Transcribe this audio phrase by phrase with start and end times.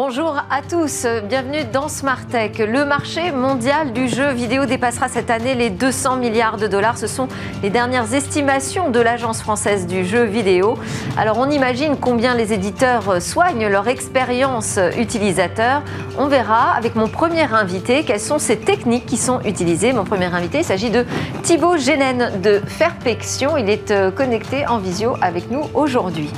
[0.00, 2.58] Bonjour à tous, bienvenue dans Smart Tech.
[2.58, 6.96] Le marché mondial du jeu vidéo dépassera cette année les 200 milliards de dollars.
[6.96, 7.26] Ce sont
[7.64, 10.78] les dernières estimations de l'Agence française du jeu vidéo.
[11.16, 15.82] Alors on imagine combien les éditeurs soignent leur expérience utilisateur.
[16.16, 19.92] On verra avec mon premier invité quelles sont ces techniques qui sont utilisées.
[19.92, 21.04] Mon premier invité, il s'agit de
[21.42, 23.56] Thibaut Génen de Fairpection.
[23.56, 26.30] Il est euh, connecté en visio avec nous aujourd'hui.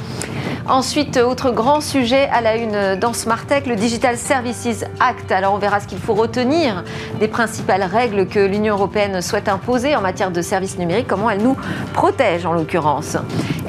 [0.68, 5.32] Ensuite, autre grand sujet à la une dans Smart Tech, le Digital Services Act.
[5.32, 6.84] Alors on verra ce qu'il faut retenir
[7.18, 11.42] des principales règles que l'Union européenne souhaite imposer en matière de services numériques, comment elle
[11.42, 11.56] nous
[11.94, 13.16] protège en l'occurrence.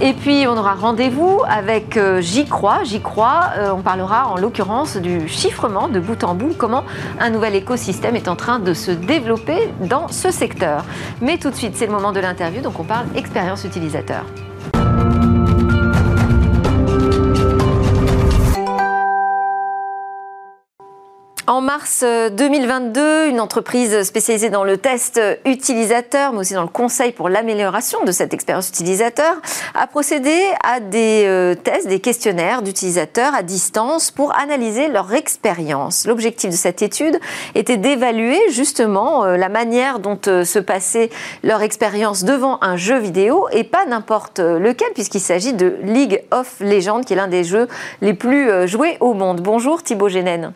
[0.02, 2.84] Et puis on aura rendez-vous avec euh, J'y crois.
[2.84, 6.84] J'y crois, euh, on parlera en l'occurrence du chiffrement de bout en bout, comment
[7.20, 10.84] un nouvel écosystème est en train de se développer dans ce secteur.
[11.21, 14.26] Mais tout de suite, c'est le moment de l'interview, donc on parle expérience utilisateur.
[21.47, 26.67] En mars 2022, euh, une entreprise spécialisée dans le test utilisateur, mais aussi dans le
[26.67, 29.37] conseil pour l'amélioration de cette expérience utilisateur,
[29.73, 36.05] a procédé à des euh, tests, des questionnaires d'utilisateurs à distance pour analyser leur expérience.
[36.05, 37.19] L'objectif de cette étude
[37.55, 41.09] était d'évaluer justement euh, la manière dont se passait
[41.43, 46.59] leur expérience devant un jeu vidéo et pas n'importe lequel, puisqu'il s'agit de League of
[46.59, 47.67] Legends, qui est l'un des jeux
[48.01, 49.41] les plus joués au monde.
[49.41, 50.53] Bonjour Thibaut Génen.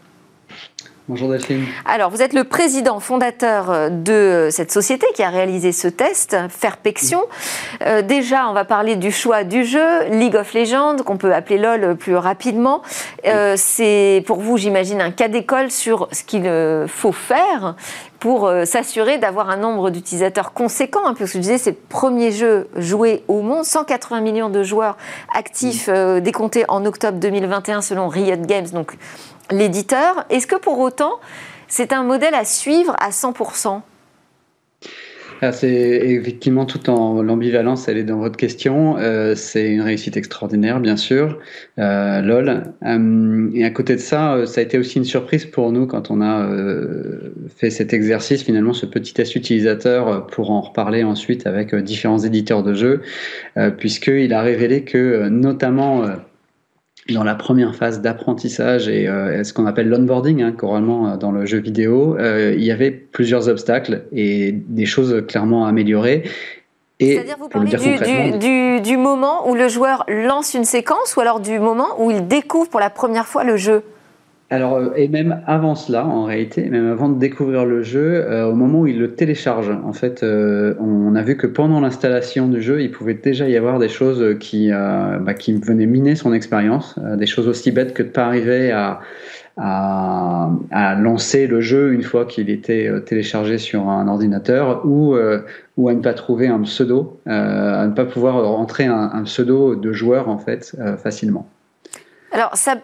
[1.07, 1.65] Bonjour Delphine.
[1.85, 6.35] Alors, vous êtes le président fondateur euh, de cette société qui a réalisé ce test,
[6.49, 7.21] Fairpection.
[7.83, 11.59] Euh, déjà, on va parler du choix du jeu, League of Legends, qu'on peut appeler
[11.59, 12.81] LOL plus rapidement.
[13.27, 16.51] Euh, c'est pour vous, j'imagine, un cas d'école sur ce qu'il
[16.87, 17.75] faut faire
[18.19, 22.31] pour s'assurer d'avoir un nombre d'utilisateurs conséquent, hein, parce que je disais, c'est le premier
[22.31, 24.97] jeu joué au monde, 180 millions de joueurs
[25.31, 25.87] actifs
[26.21, 28.97] décomptés en octobre 2021 selon Riot Games, donc
[29.51, 30.25] l'éditeur.
[30.29, 31.19] Est-ce que pour autant,
[31.67, 33.81] c'est un modèle à suivre à 100%
[35.41, 38.97] ah, c'est effectivement tout en l'ambivalence, elle est dans votre question.
[38.97, 41.39] Euh, c'est une réussite extraordinaire, bien sûr.
[41.77, 42.63] Euh, LOL.
[42.85, 46.09] Euh, et à côté de ça, ça a été aussi une surprise pour nous quand
[46.09, 46.49] on a
[47.57, 52.63] fait cet exercice, finalement, ce petit test utilisateur, pour en reparler ensuite avec différents éditeurs
[52.63, 53.01] de jeux,
[53.77, 56.05] puisqu'il a révélé que, notamment,
[57.13, 61.31] dans la première phase d'apprentissage et euh, ce qu'on appelle l'onboarding, hein, couramment euh, dans
[61.31, 66.23] le jeu vidéo, euh, il y avait plusieurs obstacles et des choses clairement à améliorer.
[66.99, 71.41] C'est-à-dire, vous parlez du, du, du, moment où le joueur lance une séquence ou alors
[71.41, 73.83] du moment où il découvre pour la première fois le jeu?
[74.51, 78.45] Alors, euh, et même avant cela, en réalité, même avant de découvrir le jeu, euh,
[78.45, 82.47] au moment où il le télécharge, en fait, euh, on a vu que pendant l'installation
[82.47, 86.33] du jeu, il pouvait déjà y avoir des choses qui, bah, qui venaient miner son
[86.33, 88.99] expérience, des choses aussi bêtes que de pas arriver à,
[89.57, 95.15] à, à, lancer le jeu une fois qu'il était téléchargé sur un ordinateur ou,
[95.77, 99.75] ou à ne pas trouver un pseudo, à ne pas pouvoir rentrer un, un pseudo
[99.75, 101.47] de joueur en fait facilement.
[102.35, 102.75] Alors, ça,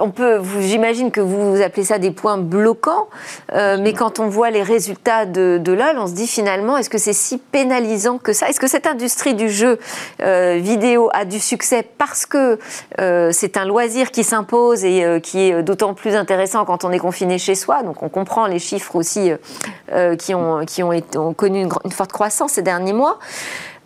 [0.00, 3.08] on peut, vous, j'imagine que vous appelez ça des points bloquants,
[3.52, 6.88] euh, mais quand on voit les résultats de, de LOL, on se dit finalement, est-ce
[6.88, 8.48] que c'est si pénalisant que ça?
[8.48, 9.78] Est-ce que cette industrie du jeu
[10.22, 12.58] euh, vidéo a du succès parce que
[13.00, 16.98] euh, c'est un loisir qui s'impose et qui est d'autant plus intéressant quand on est
[16.98, 17.82] confiné chez soi?
[17.82, 19.30] Donc, on comprend les chiffres aussi
[20.18, 23.18] qui, ont, qui ont, été, ont connu une forte croissance ces derniers mois.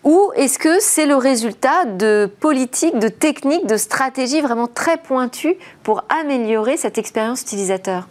[0.05, 5.55] Ou est-ce que c'est le résultat de politiques, de techniques, de stratégies vraiment très pointues
[5.83, 8.07] pour améliorer cette expérience utilisateur?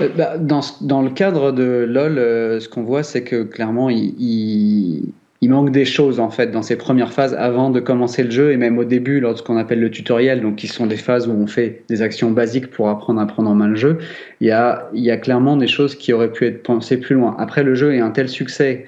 [0.00, 5.12] Euh, bah, dans, le cadre de LOL, euh, ce qu'on voit, c'est que clairement, il,
[5.42, 8.56] manque des choses en fait dans ces premières phases avant de commencer le jeu et
[8.56, 11.28] même au début, lors de ce qu'on appelle le tutoriel, donc qui sont des phases
[11.28, 13.98] où on fait des actions basiques pour apprendre à prendre en main le jeu.
[14.40, 17.36] Il y a clairement des choses qui auraient pu être pensées plus loin.
[17.38, 18.86] Après, le jeu est un tel succès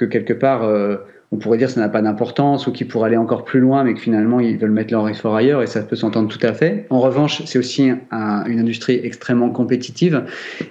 [0.00, 0.96] que quelque part, euh,
[1.30, 3.84] on pourrait dire que ça n'a pas d'importance ou qu'ils pourraient aller encore plus loin,
[3.84, 6.54] mais que finalement ils veulent mettre leur effort ailleurs et ça peut s'entendre tout à
[6.54, 6.86] fait.
[6.88, 10.24] En revanche, c'est aussi une industrie extrêmement compétitive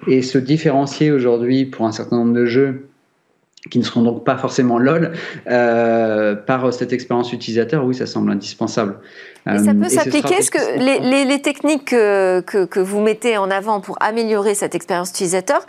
[0.08, 2.90] et se différencier aujourd'hui pour un certain nombre de jeux
[3.70, 5.12] qui ne seront donc pas forcément LOL,
[5.48, 8.96] euh, par cette expérience utilisateur, oui, ça semble indispensable.
[9.54, 13.38] Et ça peut euh, s'appliquer Est-ce que les, les, techniques que, que, que, vous mettez
[13.38, 15.66] en avant pour améliorer cette expérience utilisateur,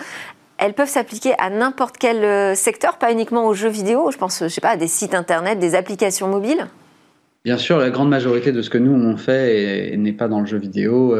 [0.61, 4.11] elles peuvent s'appliquer à n'importe quel euh, secteur, pas uniquement aux jeux vidéo.
[4.13, 6.67] Je pense, je sais pas, à des sites internet, des applications mobiles?
[7.45, 10.47] Bien sûr, la grande majorité de ce que nous on fait n'est pas dans le
[10.47, 11.17] jeu vidéo.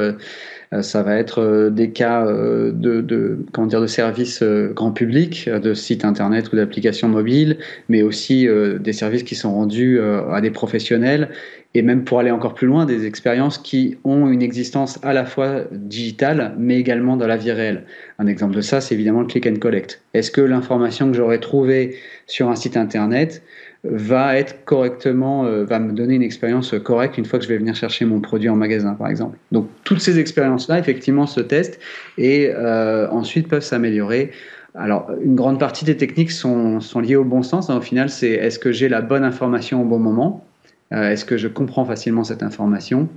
[0.73, 5.75] Euh, ça va être des cas de, de, comment dire, de services grand public, de
[5.75, 7.59] sites internet ou d'applications mobiles,
[7.89, 8.47] mais aussi
[8.81, 11.31] des services qui sont rendus à des professionnels
[11.75, 15.25] et même pour aller encore plus loin, des expériences qui ont une existence à la
[15.25, 17.85] fois digitale, mais également dans la vie réelle.
[18.19, 20.03] Un exemple de ça, c'est évidemment le click and collect.
[20.13, 21.97] Est-ce que l'information que j'aurais trouvée
[22.27, 23.43] sur un site internet
[23.85, 27.59] va être correctement, euh, va me donner une expérience correcte une fois que je vais
[27.59, 29.39] venir chercher mon produit en magasin, par exemple.
[29.53, 31.81] Donc toutes ces expériences-là, effectivement, se testent
[32.19, 34.33] et euh, ensuite peuvent s'améliorer.
[34.75, 37.71] Alors, une grande partie des techniques sont, sont liées au bon sens.
[37.71, 37.79] Hein.
[37.79, 40.45] Au final, c'est est-ce que j'ai la bonne information au bon moment
[40.93, 43.09] euh, est-ce que je comprends facilement cette information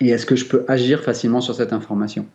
[0.00, 2.26] Et est-ce que je peux agir facilement sur cette information?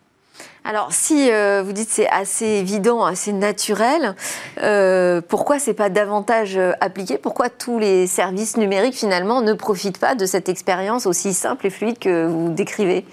[0.64, 4.14] Alors, si euh, vous dites c'est assez évident, assez naturel,
[4.62, 7.18] euh, pourquoi c'est pas davantage appliqué?
[7.18, 11.70] Pourquoi tous les services numériques finalement ne profitent pas de cette expérience aussi simple et
[11.70, 13.04] fluide que vous décrivez?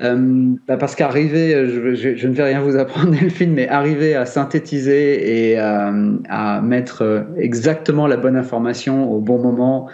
[0.00, 5.58] Bah, parce qu'arriver, je, ne vais rien vous apprendre film, mais arriver à synthétiser et
[5.58, 9.88] à mettre exactement la bonne information au bon moment,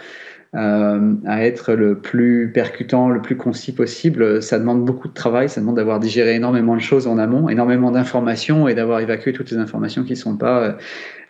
[0.55, 5.47] euh, à être le plus percutant, le plus concis possible, ça demande beaucoup de travail,
[5.47, 9.51] ça demande d'avoir digéré énormément de choses en amont, énormément d'informations et d'avoir évacué toutes
[9.51, 10.71] les informations qui ne sont pas euh,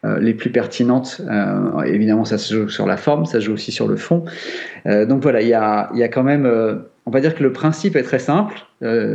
[0.06, 1.21] euh, les plus pertinentes.
[1.86, 4.24] Évidemment, ça se joue sur la forme, ça se joue aussi sur le fond.
[4.86, 6.50] Donc voilà, il y a, y a, quand même,
[7.06, 8.56] on va dire que le principe est très simple.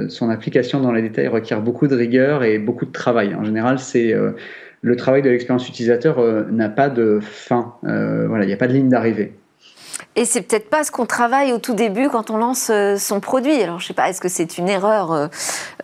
[0.08, 3.34] son application dans les détails requiert beaucoup de rigueur et beaucoup de travail.
[3.34, 4.14] En général, c'est
[4.82, 6.22] le travail de l'expérience utilisateur
[6.52, 7.72] n'a pas de fin.
[7.82, 9.32] voilà, il n'y a pas de ligne d'arrivée.
[10.16, 13.19] Et c'est peut-être pas ce qu'on travaille au tout début quand on lance euh, son
[13.19, 13.61] produit.
[13.61, 15.26] Alors je sais pas, est-ce que c'est une erreur euh,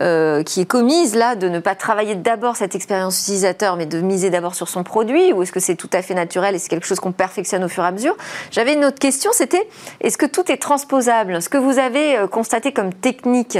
[0.02, 4.00] euh, qui est commise là de ne pas travailler d'abord cette expérience utilisateur, mais de
[4.00, 6.68] miser d'abord sur son produit, ou est-ce que c'est tout à fait naturel et c'est
[6.68, 8.16] quelque chose qu'on perfectionne au fur et à mesure?
[8.52, 9.68] J'avais une autre question, c'était
[10.00, 11.42] est-ce que tout est transposable?
[11.42, 13.58] Ce que vous avez constaté comme technique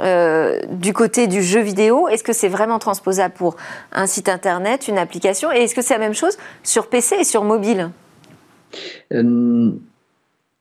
[0.00, 3.56] du côté du jeu vidéo, est-ce que c'est vraiment transposable pour
[3.92, 7.24] un site internet, une application, et est-ce que c'est la même chose sur PC et
[7.24, 7.90] sur mobile?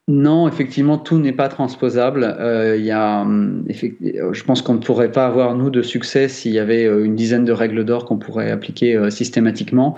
[0.08, 2.36] Non, effectivement, tout n'est pas transposable.
[2.40, 2.76] Euh,
[3.22, 7.06] hum, je pense qu'on ne pourrait pas avoir, nous, de succès s'il y avait euh,
[7.06, 9.96] une dizaine de règles d'or qu'on pourrait appliquer euh, systématiquement.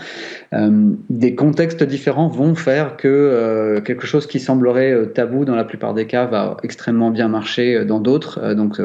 [0.51, 5.93] Hum, des contextes différents vont faire que quelque chose qui semblerait tabou dans la plupart
[5.93, 8.53] des cas va extrêmement bien marcher dans d'autres.
[8.53, 8.79] donc,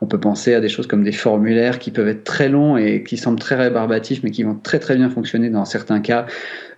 [0.00, 3.02] on peut penser à des choses comme des formulaires qui peuvent être très longs et
[3.02, 6.26] qui semblent très rébarbatifs, mais qui vont très très bien fonctionner dans certains cas.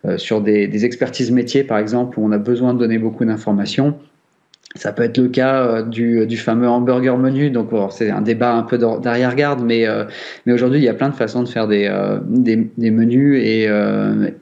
[0.05, 3.95] Euh, sur des, expertises métiers, par exemple, où on a besoin de donner beaucoup d'informations.
[4.75, 7.51] Ça peut être le cas euh, du, fameux hamburger menu.
[7.51, 10.05] Donc, c'est un débat un peu d'arrière-garde, mais, euh,
[10.45, 11.89] mais aujourd'hui, il y a plein de façons de faire des,
[12.27, 13.69] des, menus et,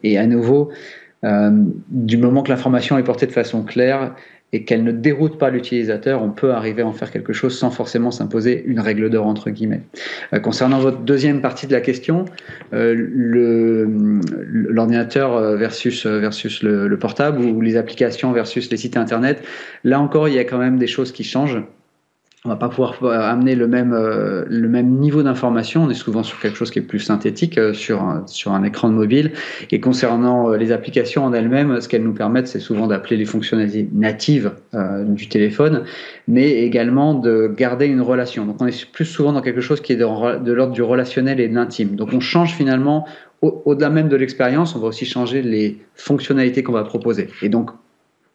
[0.03, 0.71] et à nouveau,
[1.91, 4.15] du moment que l'information est portée de façon claire
[4.53, 7.71] et qu'elle ne déroute pas l'utilisateur, on peut arriver à en faire quelque chose sans
[7.71, 9.83] forcément s'imposer une règle d'or entre guillemets.
[10.33, 12.25] Euh, concernant votre deuxième partie de la question,
[12.73, 12.95] euh,
[14.49, 19.43] l'ordinateur euh, versus versus le, le, portable ou les applications versus les sites internet,
[19.85, 21.63] là encore il y a quand même des choses qui changent
[22.47, 25.85] on va pas pouvoir amener le même euh, le même niveau d'information.
[25.85, 28.65] On est souvent sur quelque chose qui est plus synthétique euh, sur un, sur un
[28.65, 29.33] écran de mobile.
[29.71, 33.27] Et concernant euh, les applications en elles-mêmes, ce qu'elles nous permettent, c'est souvent d'appeler les
[33.27, 34.53] fonctionnalités natives
[35.07, 35.85] du téléphone,
[36.29, 38.47] mais également de garder une relation.
[38.47, 41.49] Donc on est plus souvent dans quelque chose qui est de l'ordre du relationnel et
[41.49, 41.97] de l'intime.
[41.97, 43.07] Donc on change finalement
[43.43, 47.29] au-delà même de l'expérience, on va aussi changer les fonctionnalités qu'on va proposer.
[47.43, 47.71] Et donc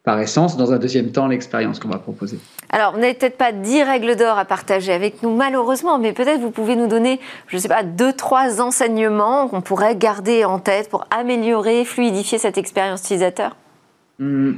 [0.05, 2.37] par essence, dans un deuxième temps, l'expérience qu'on va proposer.
[2.69, 6.39] Alors, vous n'avez peut-être pas 10 règles d'or à partager avec nous, malheureusement, mais peut-être
[6.39, 10.59] vous pouvez nous donner, je ne sais pas, deux, trois enseignements qu'on pourrait garder en
[10.59, 13.55] tête pour améliorer, fluidifier cette expérience utilisateur
[14.19, 14.53] hmm.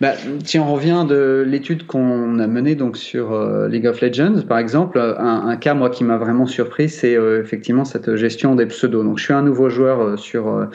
[0.00, 0.12] bah,
[0.44, 4.58] si on revient de l'étude qu'on a menée donc sur euh, League of Legends, par
[4.58, 9.04] exemple, un, cas moi qui m'a vraiment surpris, c'est euh, effectivement cette gestion des pseudos.
[9.04, 10.68] Donc, je suis un nouveau joueur euh, sur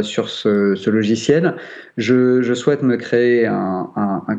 [0.00, 1.54] sur ce, logiciel.
[1.98, 3.90] Je, souhaite me créer un,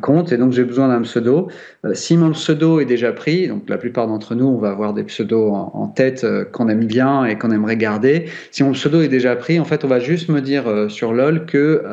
[0.02, 1.50] compte et donc j'ai besoin d'un pseudo.
[1.94, 5.04] Si mon pseudo est déjà pris, donc la plupart d'entre nous, on va avoir des
[5.04, 8.26] pseudos en, en tête qu'on aime bien et qu'on aimerait garder.
[8.50, 11.46] Si mon pseudo est déjà pris, en fait, on va juste me dire sur LOL
[11.46, 11.84] que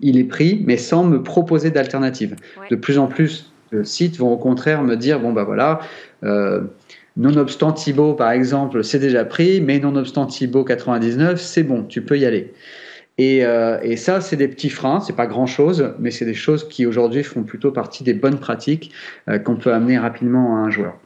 [0.00, 2.36] il est pris, mais sans me proposer d'alternative.
[2.70, 5.80] De plus en plus de sites vont au contraire me dire bon bah voilà.
[6.24, 6.62] Euh,
[7.18, 12.16] Nonobstant Thibaut, par exemple, c'est déjà pris, mais nonobstant Thibaut 99, c'est bon, tu peux
[12.16, 12.52] y aller.
[13.18, 16.34] Et, euh, et ça, c'est des petits freins, c'est pas grand chose, mais c'est des
[16.34, 18.92] choses qui aujourd'hui font plutôt partie des bonnes pratiques
[19.28, 20.96] euh, qu'on peut amener rapidement à un joueur.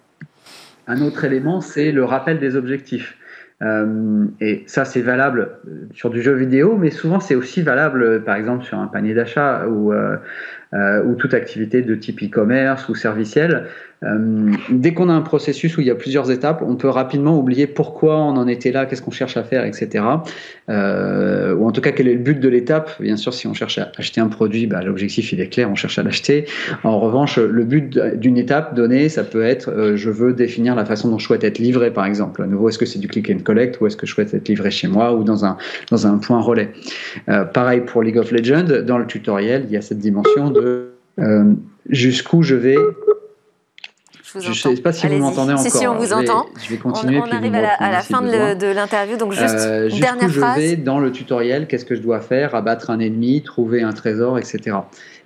[0.86, 3.16] Un autre élément, c'est le rappel des objectifs.
[3.62, 5.58] Euh, et ça, c'est valable
[5.94, 9.66] sur du jeu vidéo, mais souvent c'est aussi valable, par exemple, sur un panier d'achat
[9.68, 10.16] ou, euh,
[10.72, 13.66] ou toute activité de type e-commerce ou serviciel.
[14.04, 17.38] euh, dès qu'on a un processus où il y a plusieurs étapes, on peut rapidement
[17.38, 20.04] oublier pourquoi on en était là, qu'est-ce qu'on cherche à faire, etc.
[20.68, 22.90] Euh, ou en tout cas, quel est le but de l'étape.
[23.00, 25.74] Bien sûr, si on cherche à acheter un produit, bah, l'objectif il est clair, on
[25.74, 26.46] cherche à l'acheter.
[26.82, 30.84] En revanche, le but d'une étape donnée, ça peut être euh, je veux définir la
[30.84, 32.42] façon dont je souhaite être livré, par exemple.
[32.42, 34.48] À nouveau, est-ce que c'est du click and collect ou est-ce que je souhaite être
[34.48, 35.56] livré chez moi ou dans un,
[35.90, 36.70] dans un point relais.
[37.52, 40.61] pareil pour League of Legends, dans le tutoriel, il y a cette dimension de
[41.88, 42.76] jusqu'où je vais
[44.40, 45.64] je ne sais pas si vous m'entendez encore.
[45.64, 46.46] Si, si, on vous entend.
[46.62, 47.18] Je vais continuer.
[47.18, 51.12] On, arrive à la, fin de l'interview, donc juste euh, dernière je vais dans le
[51.12, 54.78] tutoriel, qu'est-ce que je dois faire Abattre un ennemi, trouver un trésor, etc.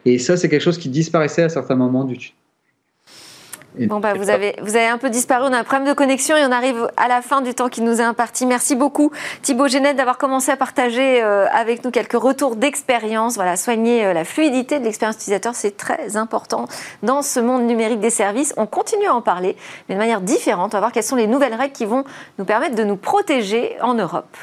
[0.04, 2.45] Et ça, c'est quelque chose qui disparaissait à certains moments du tutoriel
[3.78, 6.36] Bon, bah, vous, avez, vous avez un peu disparu, on a un problème de connexion
[6.36, 8.46] et on arrive à la fin du temps qui nous est imparti.
[8.46, 9.10] Merci beaucoup
[9.42, 13.34] Thibaut Genet d'avoir commencé à partager euh, avec nous quelques retours d'expérience.
[13.34, 16.66] Voilà, soigner euh, la fluidité de l'expérience utilisateur, c'est très important
[17.02, 18.54] dans ce monde numérique des services.
[18.56, 19.56] On continue à en parler,
[19.88, 20.72] mais de manière différente.
[20.74, 22.04] On va voir quelles sont les nouvelles règles qui vont
[22.38, 24.36] nous permettre de nous protéger en Europe.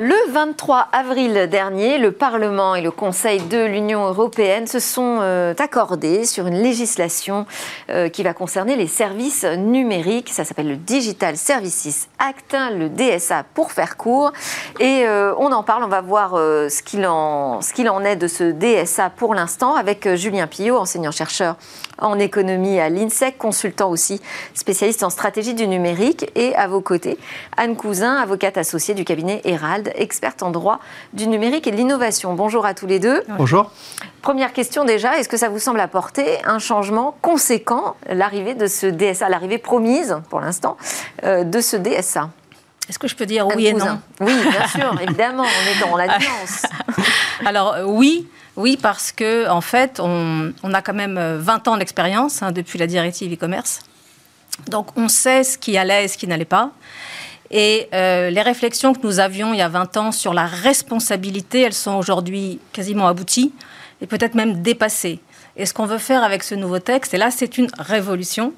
[0.00, 5.52] Le 23 avril dernier, le Parlement et le Conseil de l'Union européenne se sont euh,
[5.58, 7.44] accordés sur une législation
[7.90, 10.30] euh, qui va concerner les services numériques.
[10.30, 14.32] Ça s'appelle le Digital Services Act, le DSA pour faire court.
[14.80, 18.44] Et euh, on en parle, on va voir ce qu'il en, en, est de ce
[18.44, 21.56] DSA pour l'instant avec Julien Pillot, enseignant-chercheur
[22.02, 24.20] en économie à l'INSEC, consultant aussi
[24.54, 26.30] spécialiste en stratégie du numérique.
[26.34, 27.18] Et à vos côtés,
[27.56, 30.80] Anne Cousin, avocate associée du cabinet Herald, experte en droit
[31.12, 32.34] du numérique et de l'innovation.
[32.34, 33.22] Bonjour à tous les deux.
[33.38, 33.70] Bonjour.
[34.20, 38.86] Première question déjà, est-ce que ça vous semble apporter un changement conséquent, l'arrivée de ce
[38.86, 40.76] DSA, l'arrivée promise pour l'instant
[41.24, 42.30] euh, de ce DSA
[42.88, 44.00] est-ce que je peux dire oui et non?
[44.20, 46.66] Oui, bien sûr, évidemment, on est dans la nuance.
[47.46, 51.76] Alors euh, oui, oui, parce que en fait, on, a quand même 20 euh, ans
[51.76, 53.80] d'expérience hein, depuis la directive e-commerce.
[54.68, 56.70] Donc, on sait ce qui allait et ce qui n'allait pas.
[57.50, 61.60] Et euh, les réflexions que nous avions il y a 20 ans sur la responsabilité,
[61.60, 63.52] elles sont aujourd'hui quasiment abouties
[64.00, 65.20] et peut-être même dépassées.
[65.56, 68.54] Et ce qu'on veut faire avec ce nouveau texte, et là, c'est une révolution.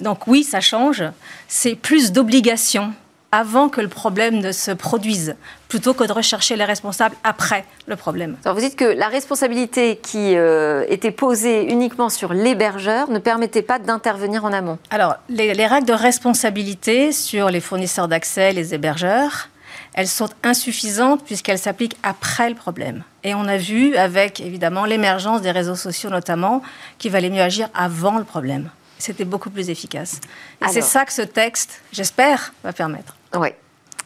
[0.00, 1.02] Donc oui, ça change.
[1.48, 2.92] C'est plus d'obligations
[3.32, 5.34] avant que le problème ne se produise,
[5.68, 8.36] plutôt que de rechercher les responsables après le problème.
[8.44, 13.62] Alors vous dites que la responsabilité qui euh, était posée uniquement sur l'hébergeur ne permettait
[13.62, 14.78] pas d'intervenir en amont.
[14.90, 19.48] Alors, les, les, règles de responsabilité sur les fournisseurs d'accès, les hébergeurs,
[19.94, 23.02] elles sont insuffisantes puisqu'elles s'appliquent après le problème.
[23.24, 26.62] Et on a vu, avec évidemment l'émergence des réseaux sociaux notamment,
[26.98, 30.20] qu'il valait mieux agir avant le problème c'était beaucoup plus efficace.
[30.64, 33.16] Et c'est ça que ce texte, j'espère, va permettre.
[33.34, 33.48] Oui.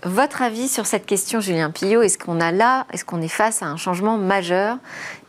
[0.04, 3.62] Votre avis sur cette question, Julien Pillot, est-ce qu'on a là, est-ce qu'on est face
[3.62, 4.78] à un changement majeur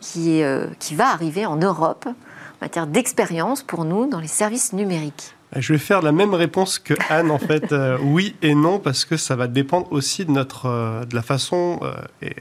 [0.00, 2.14] qui, euh, qui va arriver en Europe en
[2.62, 5.34] matière d'expérience pour nous dans les services numériques?
[5.54, 9.04] Je vais faire la même réponse que Anne, en fait, euh, oui et non, parce
[9.04, 11.78] que ça va dépendre aussi de notre, euh, de la façon
[12.22, 12.34] et,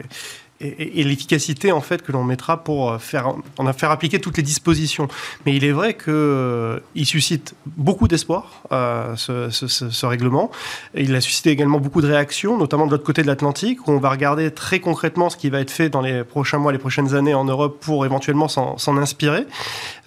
[0.61, 4.43] et, l'efficacité en fait que l'on mettra pour euh, faire, en faire appliquer toutes les
[4.43, 5.07] dispositions.
[5.45, 10.51] Mais il est vrai qu'il euh, suscite beaucoup d'espoir, euh, ce, règlement.
[10.95, 13.99] Il a suscité également beaucoup de réactions, notamment de l'autre côté de l'Atlantique, où on
[13.99, 17.15] va regarder très concrètement ce qui va être fait dans les prochains mois, les prochaines
[17.15, 19.45] années en Europe pour éventuellement s'en inspirer.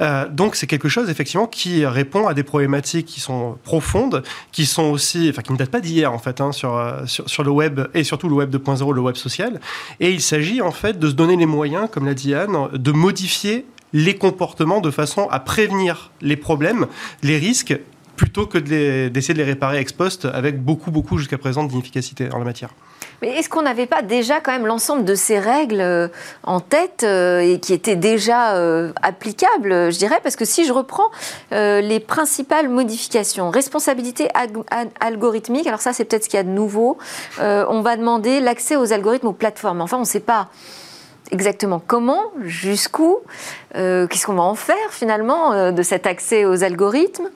[0.00, 4.66] Euh, donc c'est quelque chose effectivement qui répond à des problématiques qui sont profondes, qui
[4.66, 7.50] sont aussi, enfin qui ne datent pas d'hier en fait, hein, sur, sur, sur, le
[7.50, 9.60] web et surtout le web 2.0, le web social.
[10.00, 12.92] Et il s'agit en fait de se donner les moyens, comme l'a dit Anne, de
[12.92, 16.86] modifier les comportements de façon à prévenir les problèmes,
[17.22, 17.78] les risques,
[18.16, 22.38] plutôt que d'essayer de, les réparer ex post avec beaucoup, beaucoup jusqu'à présent d'inefficacité en
[22.38, 22.70] la matière.
[23.24, 26.08] Mais est-ce qu'on n'avait pas déjà quand même l'ensemble de ces règles euh,
[26.42, 30.20] en tête euh, et qui étaient déjà euh, applicables, je dirais?
[30.22, 31.10] Parce que si je reprends
[31.50, 34.28] les principales modifications, responsabilité
[35.00, 36.98] algorithmique, alors ça c'est peut-être ce qu'il y a de nouveau,
[37.40, 39.80] on va demander l'accès aux algorithmes aux plateformes.
[39.80, 40.48] Enfin, on ne sait pas
[41.30, 43.18] exactement comment, jusqu'où,
[43.72, 47.30] qu'est-ce qu'on va en faire finalement de cet accès aux algorithmes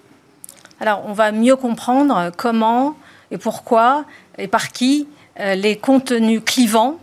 [0.81, 2.95] Alors, on va mieux comprendre comment
[3.31, 4.05] et pourquoi
[4.37, 6.99] et par qui les contenus clivants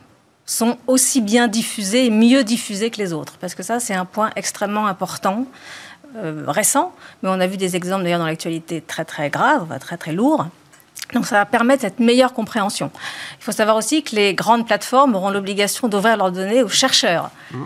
[0.46, 3.34] sont aussi bien diffusés et mieux diffusés que les autres.
[3.39, 5.46] Parce que ça, c'est un point extrêmement important,
[6.18, 9.98] euh, récent, mais on a vu des exemples d'ailleurs dans l'actualité très très graves, très
[9.98, 10.48] très lourds.
[11.13, 12.92] Donc ça va permettre cette meilleure compréhension.
[13.39, 17.32] Il faut savoir aussi que les grandes plateformes auront l'obligation d'ouvrir leurs données aux chercheurs.
[17.51, 17.63] Mmh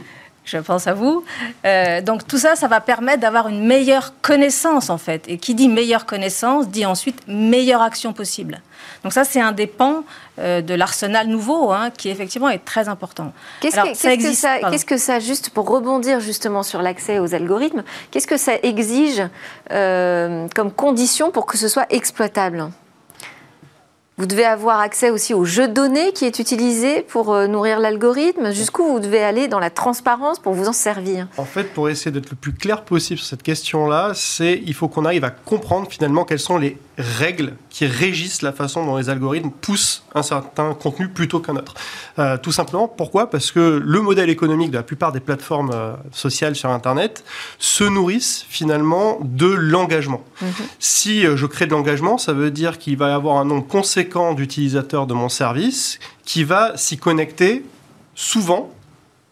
[0.49, 1.23] je pense à vous.
[1.65, 5.23] Euh, donc tout ça, ça va permettre d'avoir une meilleure connaissance en fait.
[5.27, 8.61] Et qui dit meilleure connaissance dit ensuite meilleure action possible.
[9.03, 10.03] Donc ça, c'est un des pans
[10.39, 13.33] euh, de l'arsenal nouveau hein, qui effectivement est très important.
[13.61, 18.53] Qu'est-ce que, que, ça, juste pour rebondir justement sur l'accès aux algorithmes, qu'est-ce que ça
[18.63, 19.23] exige
[19.71, 22.69] euh, comme condition pour que ce soit exploitable?
[24.19, 27.79] Vous devez avoir accès aussi au jeu de données qui est utilisé pour euh, nourrir
[27.79, 28.51] l'algorithme.
[28.51, 31.27] Jusqu'où vous devez aller dans la transparence pour vous en servir?
[31.37, 34.89] En fait, pour essayer d'être le plus clair possible sur cette question-là, c'est il faut
[34.89, 39.09] qu'on arrive à comprendre finalement quelles sont les règles qui régissent la façon dont les
[39.09, 41.73] algorithmes poussent un certain contenu plutôt qu'un autre.
[42.19, 43.29] Euh, tout simplement, pourquoi?
[43.29, 47.23] Parce que le modèle économique de la plupart des plateformes euh, sociales sur Internet
[47.57, 50.23] se nourrissent finalement de l'engagement.
[50.41, 50.51] Mhm.
[50.79, 54.33] Si je crée de l'engagement, ça veut dire qu'il va y avoir un nombre conséquent
[54.33, 57.63] d'utilisateurs de mon service qui va s'y connecter
[58.13, 58.71] souvent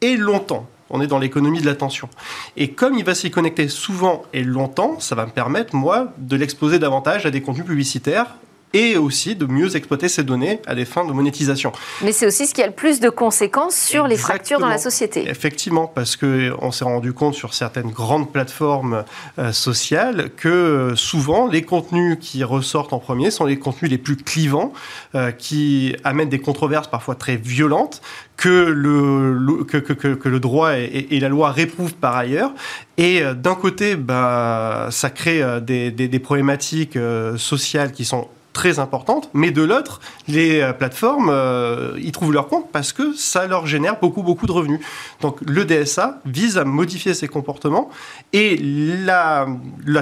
[0.01, 0.67] et longtemps.
[0.89, 2.09] On est dans l'économie de l'attention.
[2.55, 6.35] Et comme il va s'y connecter souvent et longtemps, ça va me permettre, moi, de
[6.35, 8.35] l'exposer davantage à des contenus publicitaires
[8.77, 11.71] et aussi de mieux exploiter ces données à des fins de monétisation.
[12.03, 14.77] Mais c'est aussi ce qui a le plus de conséquences sur les fractures dans la
[14.77, 15.27] société.
[15.27, 19.03] Effectivement, parce qu'on s'est rendu compte sur certaines grandes plateformes
[19.39, 23.97] euh, sociales que euh, souvent les contenus qui ressortent en premier sont les contenus les
[23.97, 24.73] plus clivants,
[25.15, 28.01] euh, qui amènent des controverses parfois très violentes,
[28.35, 32.51] que le, que, que, que, le droit et, et, la loi réprouvent par ailleurs.
[32.99, 36.99] Et d'un côté, bah, ça crée des, des, des problématiques
[37.37, 42.47] sociales qui sont très importante, mais de l'autre, les euh, plateformes, euh, ils trouvent leur
[42.47, 44.79] compte parce que ça leur génère beaucoup, beaucoup de revenus.
[45.21, 47.91] Donc le DSA vise à modifier ces comportements
[48.33, 49.45] et la,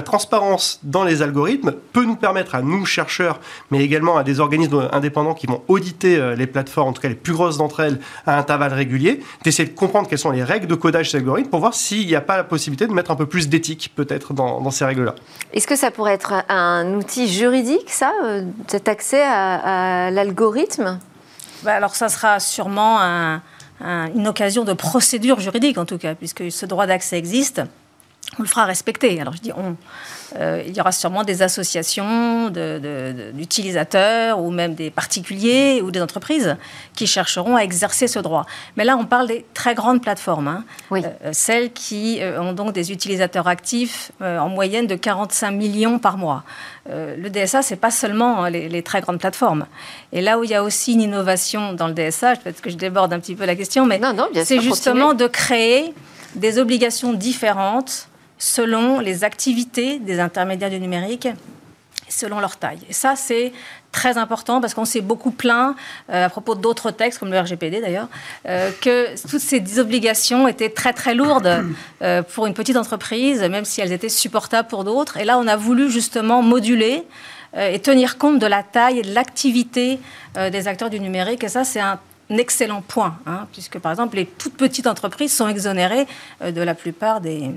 [0.06, 4.88] transparence dans les algorithmes peut nous permettre à nous, chercheurs, mais également à des organismes
[4.90, 8.00] indépendants qui vont auditer euh, les plateformes, en tout cas les plus grosses d'entre elles,
[8.24, 11.60] à intervalles réguliers, d'essayer de comprendre quelles sont les règles de codage de algorithmes pour
[11.60, 14.62] voir s'il n'y a pas la possibilité de mettre un peu plus d'éthique peut-être dans,
[14.62, 15.14] dans ces règles-là.
[15.52, 18.12] Est-ce que ça pourrait être un outil juridique, ça
[18.66, 20.98] cet accès à, l'algorithme
[21.62, 23.40] bah, Alors ça sera sûrement
[23.80, 27.62] une occasion de procédure juridique en tout cas, puisque ce droit d'accès existe
[28.38, 29.20] on le fera respecter.
[29.20, 29.76] Alors je dis on.
[30.34, 36.56] Euh, il y aura sûrement des associations d'utilisateurs ou même des particuliers ou des entreprises
[36.94, 38.44] qui chercheront à exercer ce droit.
[38.76, 40.64] Mais là, on parle des très grandes plateformes, hein.
[40.90, 41.02] oui.
[41.04, 46.18] Euh, celles qui euh, ont donc des utilisateurs actifs en moyenne de 45 millions par
[46.18, 46.42] mois.
[46.88, 49.66] le DSA, c'est pas seulement hein, les, les, très grandes plateformes.
[50.12, 52.76] Et là où il y a aussi une innovation dans le DSA, peut-être que je
[52.76, 54.00] déborde un petit peu la question, mais
[54.44, 55.94] c'est justement de créer
[56.34, 61.28] des obligations différentes selon les activités des intermédiaires du numérique
[62.08, 62.78] selon leur taille.
[62.88, 63.52] Et ça, c'est
[63.92, 65.74] très important parce qu'on s'est beaucoup plaint,
[66.10, 68.08] euh, à propos d'autres textes, comme le RGPD d'ailleurs,
[68.46, 71.64] euh, que toutes ces obligations étaient très très lourdes
[72.02, 75.16] euh, pour une petite entreprise, même si elles étaient supportables pour d'autres.
[75.16, 77.04] Et là, on a voulu justement moduler
[77.58, 79.98] et tenir compte de la taille et de l'activité
[80.34, 81.42] des acteurs du numérique.
[81.42, 85.48] Et ça, c'est un excellent point, hein, puisque par exemple, les toutes petites entreprises sont
[85.48, 86.06] exonérées
[86.44, 87.52] de la plupart des,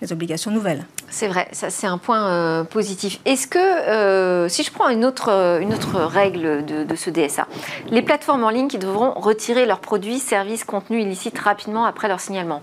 [0.00, 0.84] les obligations nouvelles.
[1.10, 3.20] C'est vrai, ça c'est un point euh, positif.
[3.24, 7.46] Est-ce que, euh, si je prends une autre, euh, une autre règle de, ce DSA,
[7.90, 12.20] les plateformes en ligne qui devront retirer leurs produits, services, contenus illicites rapidement après leur
[12.20, 12.62] signalement,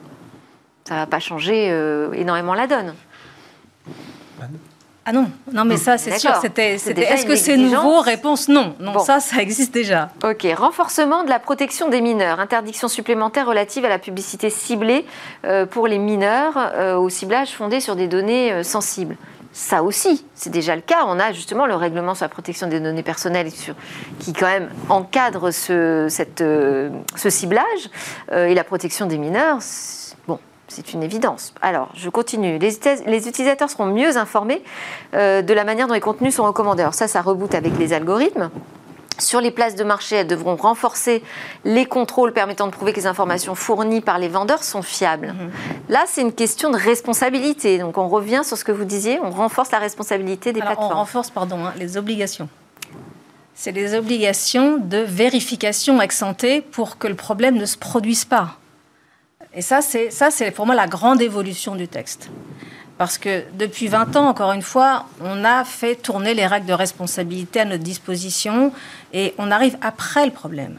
[0.86, 1.68] ça ne va pas changer
[2.14, 2.94] énormément la donne
[5.10, 8.02] ah non, non mais ça c'est sûr, c'était, est-ce que c'est nouveau?
[8.02, 10.10] Réponse non, non ça ça existe déjà.
[10.22, 15.06] Ok, renforcement de la protection des mineurs, interdiction supplémentaire relative à la publicité ciblée
[15.46, 19.16] euh, pour les mineurs euh, au ciblage fondé sur des données euh, sensibles.
[19.54, 21.06] Ça aussi, c'est déjà le cas.
[21.08, 23.50] On a justement le règlement sur la protection des données personnelles
[24.20, 27.64] qui quand même encadre ce, cette, ce ciblage
[28.32, 29.60] et la protection des mineurs.
[30.68, 31.54] C'est une évidence.
[31.62, 32.60] Alors, je continue.
[32.60, 34.62] Les, utilisateurs seront mieux informés
[35.14, 36.82] euh, de la manière dont les contenus sont recommandés.
[36.82, 38.50] Alors ça, ça reboot avec les algorithmes.
[39.20, 41.24] Sur les places de marché, elles devront renforcer
[41.66, 45.30] les contrôles permettant de prouver que les informations fournies par les vendeurs sont fiables.
[45.30, 45.52] Mhm.
[45.90, 47.80] Là, c'est une question de responsabilité.
[47.80, 50.94] Donc, on revient sur ce que vous disiez, on renforce la responsabilité des plateformes.
[50.94, 52.48] On renforce, pardon, hein, les obligations.
[53.56, 58.58] C'est les obligations de vérification ante pour que le problème ne se produise pas.
[59.58, 62.30] Et ça, c'est, ça, c'est pour moi la grande évolution du texte.
[63.00, 66.74] Parce que depuis 20 ans, encore une fois, on a fait tourner les règles de
[66.74, 68.72] responsabilité à notre disposition
[69.14, 70.78] et on arrive après le problème.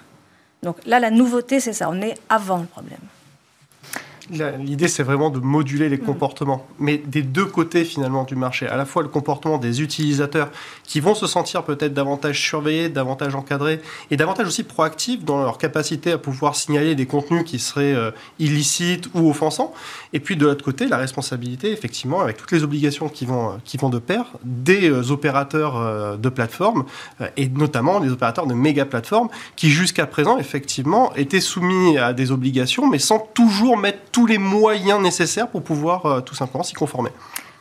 [0.63, 3.01] Donc là, la nouveauté, c'est ça, on est avant le problème.
[4.31, 8.67] L'idée, c'est vraiment de moduler les comportements, mais des deux côtés finalement du marché.
[8.67, 10.51] À la fois le comportement des utilisateurs
[10.85, 15.59] qui vont se sentir peut-être davantage surveillés, davantage encadrés, et davantage aussi proactifs dans leur
[15.59, 19.73] capacité à pouvoir signaler des contenus qui seraient euh, illicites ou offensants.
[20.13, 23.77] Et puis de l'autre côté, la responsabilité, effectivement, avec toutes les obligations qui vont, qui
[23.77, 26.85] vont de pair, des euh, opérateurs de plateformes,
[27.37, 32.31] et notamment des opérateurs de méga plateformes, qui jusqu'à présent, effectivement, étaient soumis à des
[32.31, 36.75] obligations, mais sans toujours mettre tous les moyens nécessaires pour pouvoir euh, tout simplement s'y
[36.75, 37.11] conformer.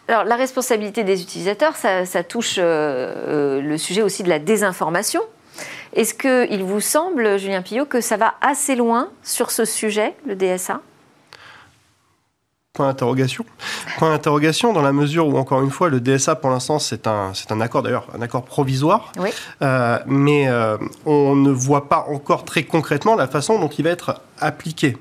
[0.08, 5.22] Alors, la responsabilité des utilisateurs, ça, touche euh, euh, le sujet aussi de la désinformation.
[5.94, 10.36] Est-ce qu'il vous semble, Julien Pillot, que ça va assez loin sur ce sujet, le
[10.36, 10.82] DSA
[12.78, 13.44] Point d'interrogation.
[13.98, 17.32] Point d'interrogation dans la mesure où, encore une fois, le DSA, pour l'instant, c'est un,
[17.34, 19.12] c'est un accord, d'ailleurs, un accord provisoire.
[19.20, 19.30] Oui.
[20.06, 20.48] mais
[21.06, 24.98] on ne voit pas encore très concrètement la façon dont il va être appliqué,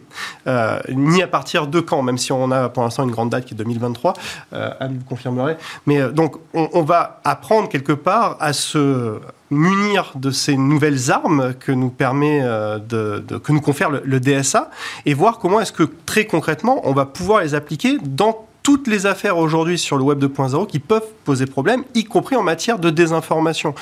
[0.46, 3.44] euh, ni à partir de quand, même si on a pour l'instant une grande date
[3.44, 4.14] qui est 2023,
[4.52, 5.58] euh, Anne vous confirmerait.
[5.86, 9.18] Mais euh, donc, on, va apprendre quelque part à se
[9.50, 14.70] munir de ces nouvelles armes que nous permet euh, que nous confère le DSA
[15.04, 19.06] et voir comment est-ce que très concrètement on va pouvoir les appliquer dans toutes les
[19.06, 22.90] affaires aujourd'hui sur le web 2.0 qui peuvent poser problème, y compris en matière de
[22.90, 23.76] désinformation.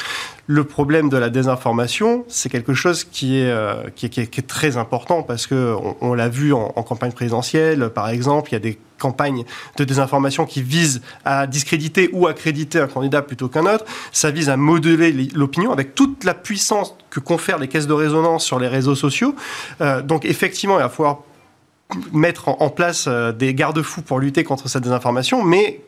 [0.47, 3.77] Le problème de la désinformation, c'est quelque chose qui est, euh,
[4.47, 8.61] très important parce que on, l'a vu en, campagne présidentielle, par exemple, il y a
[8.61, 9.44] des campagnes
[9.79, 13.87] de désinformation qui visent à discréditer ou accréditer un candidat plutôt qu'un autre.
[14.12, 18.44] Ça vise à modeler l'opinion avec toute la puissance que confèrent les caisses de résonance
[18.44, 19.35] sur les réseaux sociaux.
[19.81, 21.20] Euh, donc effectivement, il va falloir
[22.12, 25.81] mettre en, place euh, des garde-fous pour lutter contre cette désinformation, mais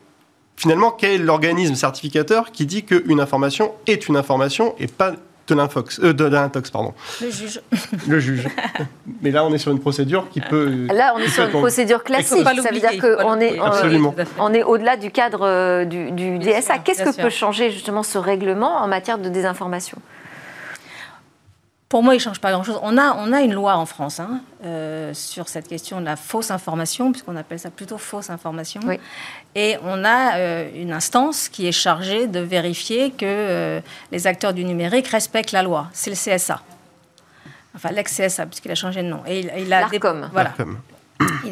[0.55, 5.13] finalement, quel est l'organisme certificateur qui dit qu'une information est une information et pas
[5.47, 6.93] de l'infox, euh, de, l'intox, pardon.
[7.21, 7.61] Le juge.
[8.07, 8.47] Le juge.
[9.21, 10.87] Mais là, on est sur une procédure qui peut.
[10.93, 12.43] Là, on est sur une procédure classique.
[12.43, 13.57] Ça veut dire qu'on est,
[14.39, 16.79] on est au-delà du cadre euh, du, DSA.
[16.79, 19.97] Qu'est-ce que peut changer justement ce règlement en matière de désinformation?
[21.89, 22.79] Pour moi, il ne change pas grand-chose.
[22.81, 26.17] On a, on a une loi en France hein, euh, sur cette question de la
[26.17, 28.81] fausse information, puisqu'on appelle ça plutôt fausse information.
[29.55, 33.79] Et on a euh, une instance qui est chargée de vérifier que euh,
[34.11, 35.87] les acteurs du numérique respectent la loi.
[35.93, 36.61] C'est le CSA.
[37.73, 39.21] Enfin, l'ex-CSA, puisqu'il a changé de nom.
[39.25, 39.87] Et il, il a
[40.33, 40.53] Voilà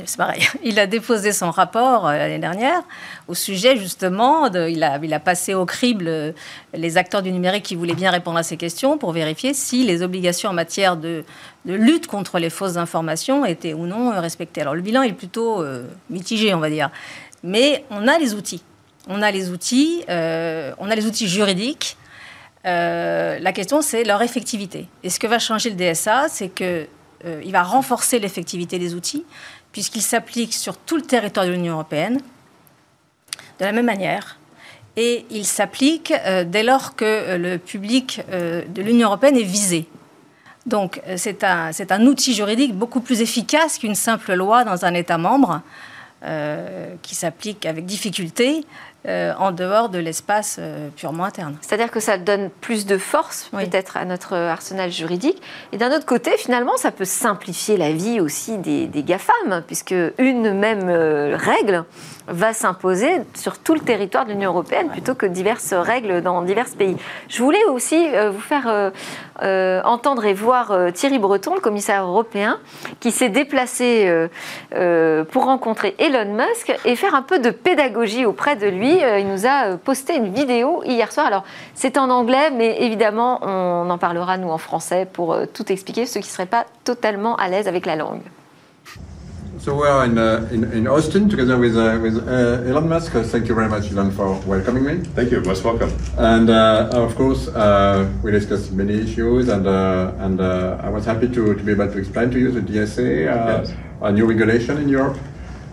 [0.05, 0.47] c'est pareil.
[0.63, 2.81] Il a déposé son rapport euh, l'année dernière
[3.27, 6.31] au sujet justement il a, il a passé au crible euh,
[6.73, 10.01] les acteurs du numérique qui voulaient bien répondre à ces questions pour vérifier si les
[10.01, 11.23] obligations en matière de,
[11.65, 14.61] lutte contre les fausses informations étaient ou non euh, respectées.
[14.61, 15.65] Alors le bilan est plutôt
[16.09, 16.89] mitigé, on va dire,
[17.43, 18.63] mais on a les outils.
[19.07, 21.97] On a les outils, on a les outils juridiques.
[22.63, 24.87] la question, c'est leur effectivité.
[25.03, 26.87] Et ce que va changer le DSA, c'est que
[27.43, 29.25] il va renforcer l'effectivité des outils,
[29.75, 32.21] puisqu'il s'applique sur tout le territoire de l'Union européenne
[33.59, 34.39] de la même manière.
[34.95, 39.43] Et il s'applique euh, dès lors que euh, le public euh, de l'Union européenne est
[39.43, 39.85] visé.
[40.65, 45.17] Donc c'est un, un, outil juridique beaucoup plus efficace qu'une simple loi dans un État
[45.17, 45.61] membre
[47.03, 48.65] qui s'applique avec difficulté
[49.07, 51.55] euh, en dehors de l'espace euh, purement interne.
[51.61, 55.41] C'est-à-dire que ça donne plus de force peut-être à notre arsenal juridique.
[55.71, 59.95] Et d'un autre côté, finalement, ça peut simplifier la vie aussi des, des GAFAM, puisque
[60.17, 61.85] une même euh, règle
[62.27, 66.65] va s'imposer sur tout le territoire de l'Union européenne plutôt que diverses règles dans divers
[66.77, 66.97] pays.
[67.29, 68.91] Je voulais aussi vous faire
[69.41, 72.59] entendre et voir Thierry Breton, le commissaire européen,
[72.99, 74.27] qui s'est déplacé
[75.31, 79.27] pour rencontrer Elon Musk et faire un peu de pédagogie auprès de lui euh, il
[79.27, 81.25] nous a euh, posté une vidéo hier soir.
[81.25, 85.71] Alors, c'est en anglais, mais évidemment, on en parlera, nous, en français, pour euh, tout
[85.71, 88.21] expliquer, ceux qui ne seraient pas totalement à l'aise avec la langue.
[89.65, 93.13] So we are in, uh, in, in, Austin together with, uh, with uh, Elon Musk.
[93.13, 94.97] Thank you very much, Elon, for welcoming me.
[95.15, 95.41] Thank you.
[95.41, 95.91] Most welcome.
[96.19, 101.27] And uh, of course, uh, we discussed many issues, and uh, and I was happy
[101.29, 103.73] to, to be able to explain to you the DSA, yes.
[104.01, 105.17] a new regulation in Europe.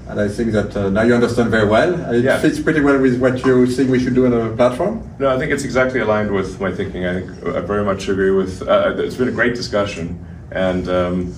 [0.08, 1.92] And I think that uh, now you understand very well.
[2.14, 2.40] It yeah.
[2.40, 5.06] fits pretty well with what you think we should do on a platform.
[5.18, 7.04] No, I think it's exactly aligned with my thinking.
[7.04, 8.62] I think I very much agree with.
[8.62, 10.18] Uh, it's been a great discussion,
[10.50, 11.34] and um,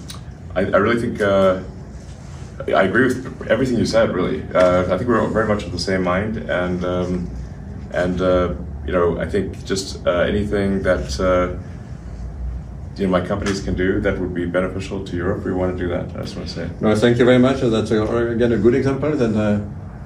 [0.55, 1.61] I, I, really think uh,
[2.61, 4.14] I agree with everything you said.
[4.14, 7.31] Really, uh, I think we're very much of the same mind, and um,
[7.93, 8.55] and uh,
[8.87, 11.19] you know, I think just uh, anything that
[12.97, 15.45] you know, my companies can do that would be beneficial to Europe.
[15.45, 16.17] We want to do that.
[16.17, 16.71] I just want to say.
[16.81, 17.61] No, thank you very much.
[17.61, 19.21] That's a, again a good example.
[19.21, 19.59] And uh,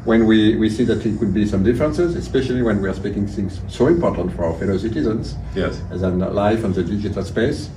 [0.04, 3.26] when we, we see that it could be some differences, especially when we are speaking
[3.26, 7.68] things so important for our fellow citizens, yes, as in life and the digital space,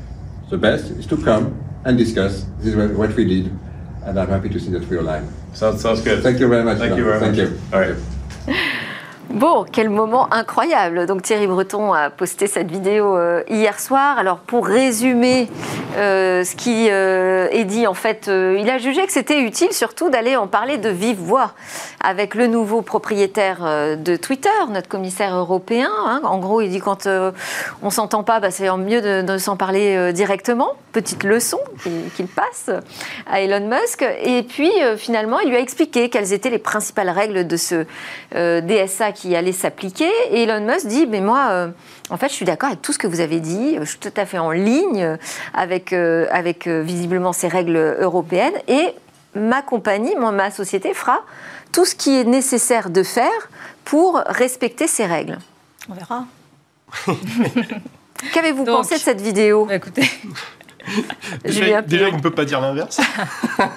[0.50, 2.46] the best is to come and discuss.
[2.60, 3.52] This is what we did
[4.04, 5.32] and I'm happy to see that we're aligned.
[5.54, 6.24] Sounds, sounds good.
[6.24, 6.78] Thank you very much.
[6.78, 7.50] Thank you very Thank much.
[7.50, 7.60] you.
[7.74, 7.96] All right.
[9.34, 11.06] Bon, quel moment incroyable.
[11.06, 14.20] Donc Thierry Breton a posté cette vidéo euh, hier soir.
[14.20, 15.48] Alors pour résumer
[15.96, 19.72] euh, ce qui euh, est dit, en fait, euh, il a jugé que c'était utile
[19.72, 21.54] surtout d'aller en parler de vive voix
[22.04, 25.89] avec le nouveau propriétaire de Twitter, notre commissaire européen.
[26.06, 26.22] hein.
[26.24, 27.08] En gros, il dit quand
[27.84, 30.72] on s'entend pas, bah, c'est mieux de, de s'en parler directement.
[30.94, 31.60] Petite leçon
[32.15, 32.70] qu'il passe
[33.32, 34.04] à Elon Musk.
[34.24, 37.86] Et puis finalement, il lui a expliqué quelles étaient les principales règles de ce
[38.34, 40.10] DSA qui allait s'appliquer.
[40.32, 41.68] Et Elon Musk dit, mais moi, euh,
[42.10, 43.78] en fait, je suis d'accord avec tout ce que vous avez dit.
[43.80, 45.18] Je suis tout à fait en ligne
[45.54, 48.54] avec, euh, avec euh, visiblement ces règles européennes.
[48.68, 48.90] Et
[49.36, 51.22] ma compagnie, moi, ma société fera
[51.72, 53.50] tout ce qui est nécessaire de faire
[53.86, 55.38] pour respecter ces règles.
[55.90, 56.26] On verra.
[58.34, 59.66] Qu'avez-vous pensé de cette vidéo?
[59.66, 60.04] Bah, écoutez,
[61.46, 63.00] Déjà, déjà, il ne peut pas dire l'inverse.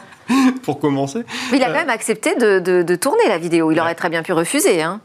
[0.63, 1.23] pour commencer.
[1.53, 3.71] Il a quand même accepté de, de- de tourner la vidéo.
[3.73, 4.83] Il aurait très bien pu refuser.
[4.83, 5.01] Hein.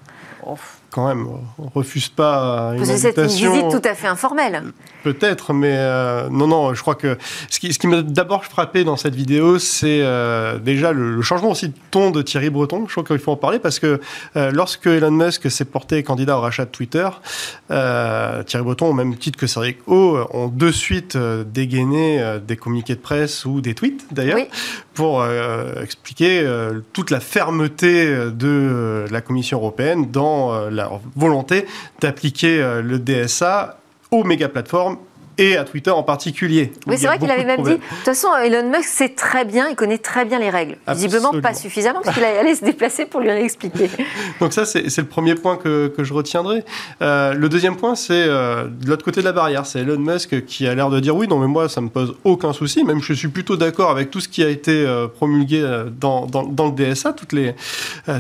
[0.91, 1.27] Quand même,
[1.59, 4.63] on refuse pas une c'est une visite tout à fait informelle.
[5.03, 7.15] Peut-être, mais euh, non, non, je crois que
[7.47, 11.21] ce qui, ce qui m'a d'abord frappé dans cette vidéo, c'est euh, déjà le, le
[11.21, 12.85] changement aussi de ton de Thierry Breton.
[12.87, 14.01] Je crois qu'il faut en parler parce que
[14.35, 17.07] euh, lorsque Elon Musk s'est porté candidat au rachat de Twitter,
[17.67, 22.99] Thierry Breton, au même titre que Cédric O, ont de suite dégainé des communiqués de
[22.99, 24.47] presse ou des tweets d'ailleurs Oui.
[24.99, 31.65] Pour euh, expliquer euh, toute la fermeté de euh, la Commission européenne dans leur volonté
[32.01, 33.79] d'appliquer le DSA
[34.11, 34.97] aux méga plateformes
[35.39, 36.71] et à Twitter en particulier.
[36.85, 37.71] Oui, c'est vrai qu'il avait même dit.
[37.71, 40.77] De toute façon, Elon Musk sait très bien, il connaît très bien les règles.
[40.87, 43.89] Visiblement pas suffisamment, parce qu'il allait se déplacer pour lui réexpliquer.
[44.39, 46.63] Donc ça, c'est le premier point que, que je retiendrai.
[47.01, 49.65] Euh, le deuxième point, c'est euh, de l'autre côté de la barrière.
[49.65, 52.15] C'est Elon Musk qui a l'air de dire oui, non, mais moi, ça me pose
[52.23, 52.83] aucun souci.
[52.83, 55.65] Même je suis plutôt d'accord avec tout ce qui a été euh, promulgué
[55.99, 57.55] dans, dans, dans le DSA, toutes les,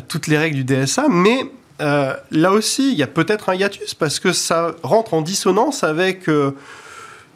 [0.07, 1.07] toutes les règles du DSA.
[1.09, 1.39] Mais
[1.81, 5.83] euh, là aussi, il y a peut-être un hiatus parce que ça rentre en dissonance
[5.83, 6.51] avec euh,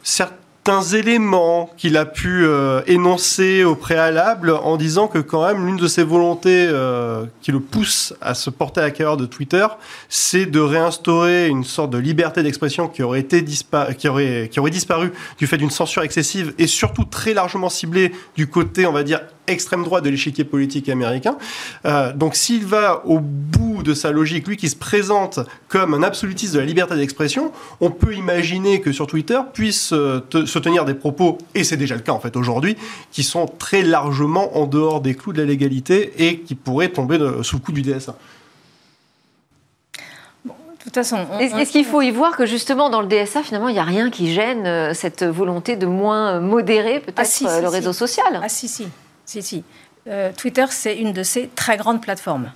[0.04, 5.76] certains éléments qu'il a pu euh, énoncer au préalable en disant que quand même l'une
[5.76, 9.66] de ses volontés euh, qui le pousse à se porter acquéreur de Twitter,
[10.08, 13.44] c'est de réinstaurer une sorte de liberté d'expression qui aurait été
[13.98, 18.12] qui aurait qui aurait disparu du fait d'une censure excessive et surtout très largement ciblée
[18.36, 21.36] du côté on va dire extrême droite de l'échiquier politique américain.
[21.84, 26.02] Euh, donc s'il va au bout de sa logique, lui qui se présente comme un
[26.02, 30.58] absolutiste de la liberté d'expression, on peut imaginer que sur Twitter puisse euh, te- se
[30.58, 32.76] tenir des propos, et c'est déjà le cas en fait aujourd'hui,
[33.10, 37.18] qui sont très largement en dehors des clous de la légalité et qui pourraient tomber
[37.18, 38.14] de- sous le coup du DSA.
[40.46, 43.06] de toute façon, on- Est- on- Est-ce qu'il faut y voir que justement dans le
[43.06, 47.18] DSA, finalement, il n'y a rien qui gêne euh, cette volonté de moins modérer peut-être
[47.20, 47.74] Ah, si, si, le si.
[47.74, 48.40] réseau social?
[48.42, 48.86] Ah si, si.
[49.24, 49.64] Si, si.
[50.06, 52.52] Euh, Twitter, c'est une de ces très grandes plateformes.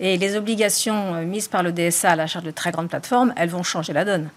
[0.00, 3.32] Et les obligations euh, mises par le DSA à la charge de très grandes plateformes,
[3.36, 4.30] elles vont changer la donne.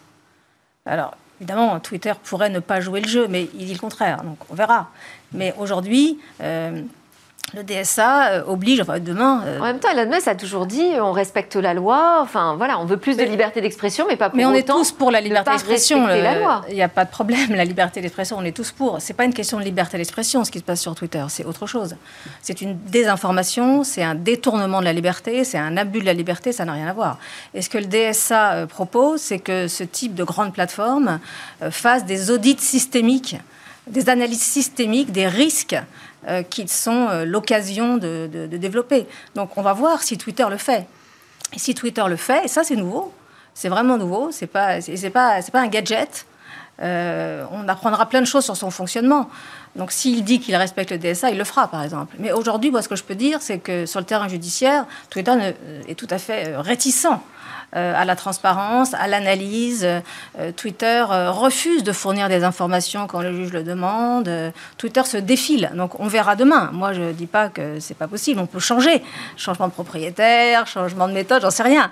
[0.85, 4.37] Alors, évidemment, Twitter pourrait ne pas jouer le jeu, mais il dit le contraire, donc
[4.49, 4.89] on verra.
[5.31, 6.81] Mais aujourd'hui, euh,
[7.55, 9.43] le DSA euh, oblige, enfin demain...
[9.45, 12.79] euh, En même temps, Elon Musk a toujours dit on respecte la loi, enfin voilà,
[12.79, 15.21] on veut plus de liberté d'expression, mais pas pour Mais on est tous pour la
[15.21, 16.07] liberté d'expression.
[16.69, 18.97] Il n'y a pas de problème, la liberté d'expression, on est tous pour.
[18.99, 21.67] C'est pas une question de liberté d'expression, ce qui se passe sur Twitter, c'est autre
[21.67, 21.95] chose.
[22.41, 26.51] C'est une désinformation, c'est un détournement de la liberté, c'est un abus de la liberté,
[26.51, 27.17] ça n'a rien à voir.
[27.53, 31.19] Et ce que le DSA euh, propose, c'est que ce type de grande plateforme
[31.61, 33.37] euh, fasse des audits systémiques,
[33.87, 35.75] des analyses systémiques des risques
[36.27, 39.07] euh, qu'ils sont euh, l'occasion de- développer.
[39.35, 40.85] Donc on va voir si Twitter le fait.
[41.53, 43.13] Et si Twitter le fait, et ça c'est nouveau,
[43.53, 46.25] c'est vraiment nouveau, c'est pas, c'est pas, pas un gadget.
[46.81, 49.29] Euh, on apprendra plein de choses sur son fonctionnement.
[49.75, 52.15] Donc s'il dit qu'il respecte le DSA, il le fera par exemple.
[52.17, 55.35] Mais aujourd'hui, moi, ce que je peux dire, c'est que sur le terrain judiciaire, Twitter
[55.35, 55.51] ne-
[55.87, 57.07] est tout à fait euh, réticent
[57.75, 59.83] euh, à la transparence, à l'analyse.
[59.83, 64.29] Euh, Twitter euh, refuse de fournir des informations quand le juge le demande.
[64.77, 65.71] Twitter se défile.
[65.73, 66.69] Donc on verra demain.
[66.71, 68.39] Moi, je ne dis pas que c'est pas possible.
[68.39, 69.01] On peut changer.
[69.37, 71.91] Changement de propriétaire, changement de méthode, j'en sais rien.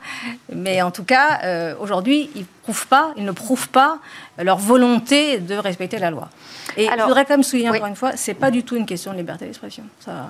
[0.53, 3.97] Mais en tout cas, aujourd'hui, ils, prouvent pas, ils ne prouvent pas
[4.37, 6.29] leur volonté de respecter la loi.
[6.77, 7.77] Et Alors, je voudrais quand même souligner oui.
[7.77, 9.83] encore une fois, c'est pas du tout une question de liberté d'expression.
[9.99, 10.29] Ça,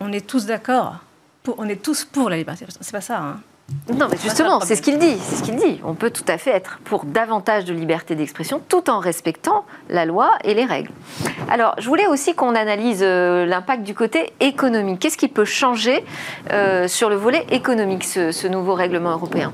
[0.00, 0.96] on est tous d'accord.
[1.56, 2.86] On est tous pour la liberté d'expression.
[2.86, 3.18] C'est pas ça.
[3.20, 3.40] hein.
[3.92, 5.16] Non, mais justement, c'est ce qu'il dit.
[5.20, 5.80] C'est ce qu'il dit.
[5.84, 10.04] On peut tout à fait être pour davantage de liberté d'expression tout en respectant la
[10.04, 10.90] loi et les règles.
[11.50, 15.00] Alors, je voulais aussi qu'on analyse euh, l'impact du côté économique.
[15.00, 16.04] Qu'est-ce qui peut changer
[16.52, 19.52] euh, sur le volet économique, ce, ce nouveau règlement européen?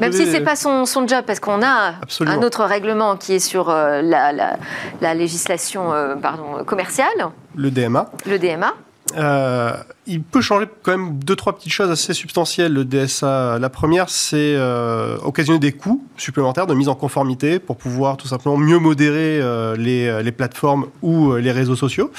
[0.00, 3.38] Même si ce n'est pas son, job, parce qu'on a un autre règlement qui est
[3.38, 7.08] sur euh, la, législation euh, pardon, commerciale.
[7.54, 8.10] Le DMA.
[8.26, 8.74] Le DMA.
[9.16, 9.72] Euh,
[10.06, 13.58] il peut changer quand même deux, trois petites choses assez substantielles, le DSA.
[13.58, 18.28] La première, c'est euh, occasionner des coûts supplémentaires de mise en conformité pour pouvoir tout
[18.28, 22.10] simplement mieux modérer euh, les, les, plateformes ou euh, les réseaux sociaux.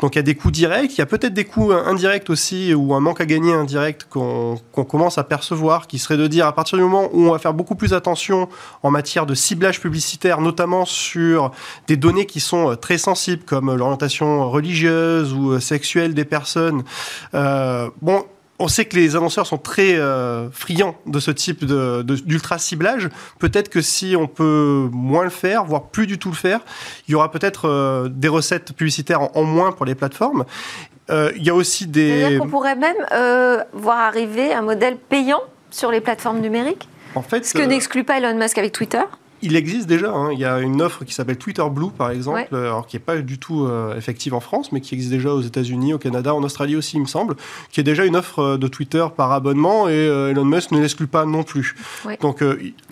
[0.00, 2.74] Donc il y a des coûts directs, il y a peut-être des coûts indirects aussi,
[2.74, 6.54] ou un manque à gagner indirect qu'on commence à percevoir, qui serait de dire à
[6.54, 8.48] partir du moment où on va faire beaucoup plus attention
[8.82, 11.52] en matière de ciblage publicitaire, notamment sur
[11.86, 16.82] des données qui sont très sensibles, comme l'orientation religieuse ou sexuelle des personnes,
[17.27, 18.24] euh, bon,
[18.58, 23.08] on sait que les annonceurs sont très euh, friands de ce type d'ultra ciblage.
[23.38, 26.60] Peut-être que si on peut moins le faire, voire plus du tout le faire,
[27.06, 30.44] il y aura peut-être euh, des recettes publicitaires en, moins pour les plateformes.
[31.10, 32.20] il y a aussi des.
[32.20, 32.96] C'est-à-dire qu'on pourrait même
[33.72, 36.88] voir arriver un modèle payant sur les plateformes numériques?
[37.14, 39.02] En fait, ce que n'exclut pas Elon Musk avec Twitter?
[39.42, 40.12] Il existe déjà.
[40.12, 40.30] Hein.
[40.32, 43.16] Il y a une offre qui s'appelle Twitter Blue, par exemple, alors qui n'est pas
[43.16, 46.42] du tout euh, effective en France, mais qui existe déjà aux États-Unis, au Canada, en
[46.42, 47.36] Australie aussi, il me semble,
[47.70, 50.80] qui est déjà une offre euh, de Twitter par abonnement et euh, Elon Musk ne
[50.80, 51.76] l'exclut pas non plus.
[52.20, 52.42] Donc,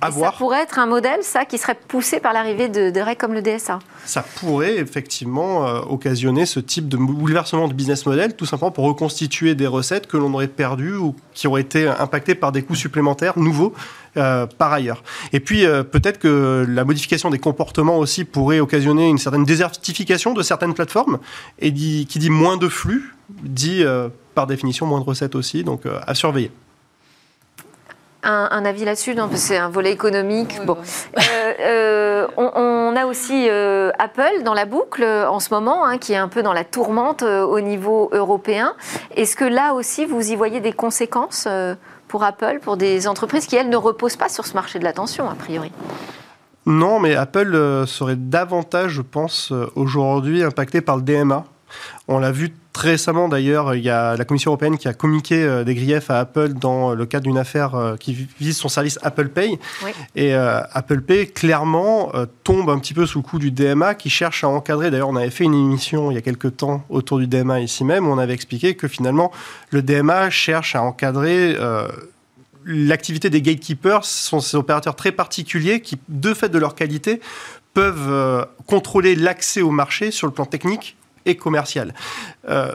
[0.01, 0.33] à voir.
[0.33, 3.35] Ça pourrait être un modèle, ça, qui serait poussé par l'arrivée de, de règles comme
[3.35, 3.79] le DSA.
[4.05, 9.55] Ça pourrait effectivement occasionner ce type de bouleversement de business model, tout simplement pour reconstituer
[9.55, 13.39] des recettes que l'on aurait perdues ou qui auraient été impactées par des coûts supplémentaires
[13.39, 13.75] nouveaux
[14.17, 15.03] euh, par ailleurs.
[15.35, 20.33] Et puis euh, peut-être que la modification des comportements aussi pourrait occasionner une certaine désertification
[20.33, 21.19] de certaines plateformes,
[21.59, 25.65] et dit, qui dit moins de flux, dit euh, par définition moins de recettes aussi,
[25.65, 26.51] donc à surveiller.
[28.23, 29.15] Un, avis là-dessus?
[29.15, 30.59] Non, c'est un volet économique.
[30.65, 30.79] bon.
[32.37, 33.49] on, a aussi
[33.99, 37.23] Apple dans la boucle en ce moment, hein, qui est un peu dans la tourmente
[37.23, 38.75] au niveau européen.
[39.15, 41.47] Est-ce que là aussi, vous y voyez des conséquences
[42.09, 45.29] pour Apple, pour des entreprises qui, elles, ne reposent pas sur ce marché de l'attention,
[45.29, 45.73] a priori
[46.67, 51.45] Non, mais Apple euh, serait davantage, je pense, euh, aujourd'hui impacté par le DMA.
[52.09, 55.43] On l'a vu très récemment d'ailleurs, il y a la Commission européenne qui a communiqué
[55.43, 58.99] euh, des griefs à Apple dans le cadre d'une affaire euh, qui vise son service
[59.03, 59.59] Apple Pay.
[60.15, 62.13] Et euh, Apple Pay, clairement,
[62.45, 64.91] tombe un petit peu sous le coup du DMA qui cherche à encadrer.
[64.91, 67.83] D'ailleurs, on avait fait une émission il y a quelques temps autour du DMA ici
[67.83, 69.33] même, où on avait expliqué que finalement,
[69.71, 71.57] le DMA cherche à encadrer
[72.67, 74.05] l'activité des gatekeepers.
[74.05, 77.21] Ce sont ces opérateurs très particuliers qui, de fait de leur qualité,
[77.73, 81.95] peuvent contrôler l'accès au marché sur le plan technique et commercial.
[82.49, 82.75] Euh,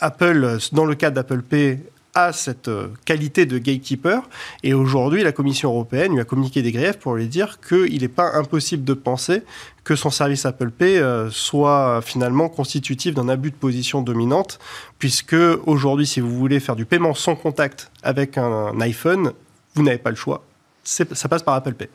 [0.00, 1.78] Apple, dans le cas d'Apple Pay,
[2.14, 4.28] a cette euh, qualité de gatekeeper.
[4.62, 8.08] Et aujourd'hui, la Commission européenne lui a communiqué des griefs pour lui dire qu'il n'est
[8.08, 9.42] pas impossible de penser
[9.84, 14.58] que son service Apple Pay euh, soit finalement constitutif d'un abus de position dominante,
[14.98, 15.36] puisque
[15.66, 19.32] aujourd'hui, si vous voulez faire du paiement sans contact avec un, iPhone,
[19.74, 20.42] vous n'avez pas le choix.
[20.82, 21.88] Ça passe par Apple Pay.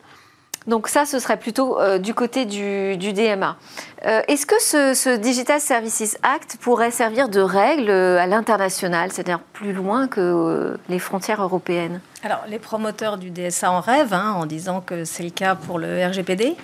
[0.67, 3.57] Donc ça, ce serait plutôt euh, du côté du, DMA.
[4.05, 9.39] Euh, est-ce que ce, Digital Services Act pourrait servir de règle euh, à l'international, c'est-à-dire
[9.53, 12.01] plus loin que les frontières européennes?
[12.23, 15.77] Alors, les promoteurs du DSA en rêvent, hein, en disant que c'est le cas pour
[15.77, 16.55] le RGPD,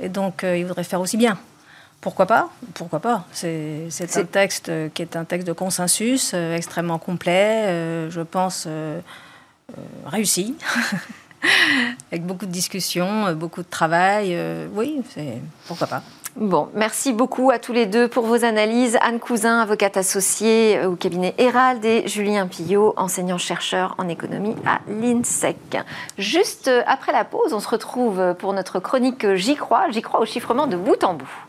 [0.00, 1.38] et donc ils voudraient faire aussi bien.
[2.02, 2.50] Pourquoi pas?
[2.74, 3.24] Pourquoi pas?
[3.32, 8.68] C'est un texte qui est un texte de consensus, extrêmement complet, je pense
[10.06, 10.54] réussi.
[12.12, 14.30] avec beaucoup de discussions, euh, beaucoup de travail.
[14.32, 15.02] Euh, oui,
[15.66, 16.02] pourquoi pas.
[16.36, 18.98] Bon, merci beaucoup à tous les deux pour vos analyses.
[19.00, 25.78] Anne Cousin, avocate associée au cabinet Hérald et Julien Pillot, enseignant-chercheur en économie à l'INSEC.
[26.18, 30.26] Juste après la pause, on se retrouve pour notre chronique J'y crois, j'y crois au
[30.26, 31.45] chiffrement de bout en bout.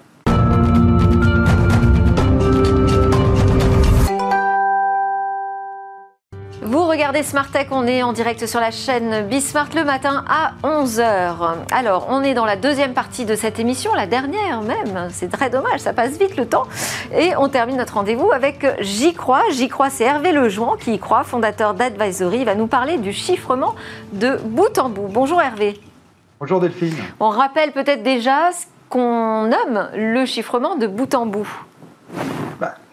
[6.69, 10.51] Vous regardez Smart Tech, on est en direct sur la chaîne Bismart le matin à
[10.67, 11.55] 11h.
[11.71, 15.07] Alors, on est dans la deuxième partie de cette émission, la dernière même.
[15.11, 16.65] C'est très dommage, ça passe vite le temps.
[17.15, 19.43] Et on termine notre rendez-vous avec J'y crois.
[19.51, 22.39] J'y crois, c'est Hervé Lejouan qui y croit, fondateur d'Advisory.
[22.39, 23.73] Il va nous parler du chiffrement
[24.11, 25.07] de bout en bout.
[25.07, 25.79] Bonjour Hervé.
[26.41, 26.97] Bonjour Delphine.
[27.21, 31.47] On rappelle peut-être déjà ce qu'on nomme le chiffrement de bout en bout.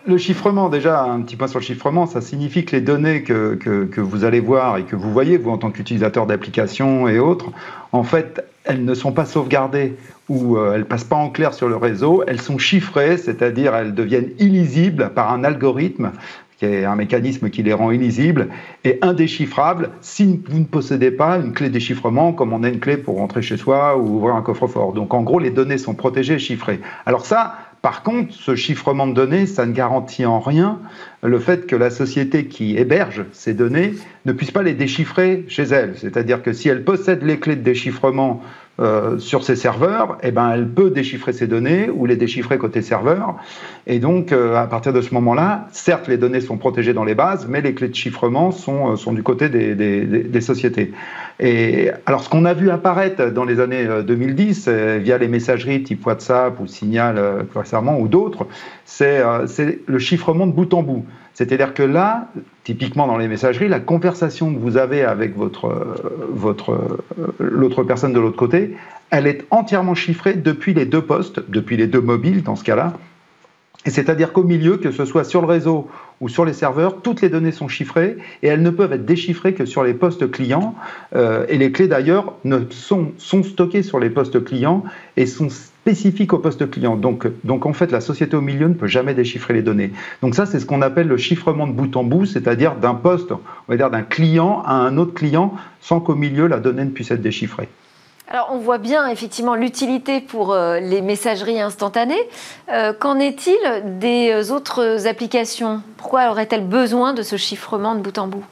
[0.06, 3.54] Le chiffrement, déjà, un petit point sur le chiffrement, ça signifie que les données que,
[3.54, 7.52] que, vous allez voir et que vous voyez, vous en tant qu'utilisateur d'applications et autres,
[7.92, 9.96] en fait, elles ne sont pas sauvegardées
[10.28, 13.94] ou euh, elles passent pas en clair sur le réseau, elles sont chiffrées, c'est-à-dire elles
[13.94, 16.12] deviennent illisibles par un algorithme
[16.58, 18.48] qui est un mécanisme qui les rend illisibles
[18.84, 22.96] et indéchiffrables si vous ne possédez pas une clé déchiffrement comme on a une clé
[22.96, 24.92] pour rentrer chez soi ou ouvrir un coffre-fort.
[24.92, 26.80] Donc en gros, les données sont protégées et chiffrées.
[27.06, 30.80] Alors ça, Par contre, ce chiffrement de données, ça ne garantit en rien
[31.22, 33.92] le fait que la société qui héberge ces données
[34.24, 35.92] ne puisse pas les déchiffrer chez elle.
[35.98, 38.40] C'est-à-dire que si elle possède les clés de déchiffrement
[38.80, 42.82] euh, sur ses serveurs, eh ben, elle peut déchiffrer ces données ou les déchiffrer côté
[42.82, 43.36] serveur.
[43.86, 47.14] Et donc, euh, à partir de ce moment-là, certes, les données sont protégées dans les
[47.14, 50.92] bases, mais les clés de chiffrement sont, euh, sont du côté des, sociétés.
[51.38, 54.68] Et alors, ce qu'on a vu apparaître dans les années 2010,
[54.98, 58.46] via les messageries type WhatsApp ou Signal récemment ou d'autres,
[58.84, 59.22] c'est
[59.86, 61.06] le chiffrement de bout en bout.
[61.32, 62.28] C'est-à-dire que là,
[62.64, 66.98] typiquement dans les messageries, la conversation que vous avez avec votre, votre,
[67.38, 68.74] l'autre personne de l'autre côté,
[69.10, 72.94] elle est entièrement chiffrée depuis les deux postes, depuis les deux mobiles dans ce cas-là.
[73.86, 75.88] C'est-à-dire qu'au milieu, que ce soit sur le réseau
[76.22, 79.52] ou sur les serveurs, toutes les données sont chiffrées et elles ne peuvent être déchiffrées
[79.52, 80.74] que sur les postes clients.
[81.14, 82.34] Euh, et les clés d'ailleurs
[82.70, 84.84] sont, sont stockées sur les postes clients
[85.18, 85.48] et sont
[85.84, 86.96] spécifique au poste client.
[86.96, 89.92] Donc, donc en fait, la société au milieu ne peut jamais déchiffrer les données.
[90.22, 93.32] Donc ça, c'est ce qu'on appelle le chiffrement de bout en bout, c'est-à-dire d'un poste,
[93.32, 96.90] on va dire d'un client à un autre client, sans qu'au milieu la donnée ne
[96.90, 97.68] puisse être déchiffrée.
[98.28, 102.14] Alors on voit bien effectivement l'utilité pour euh, les messageries instantanées.
[102.72, 103.58] Euh, qu'en est-il
[103.98, 105.82] des euh, autres applications?
[105.98, 108.44] Pourquoi aurait-elle besoin de ce chiffrement de bout en bout?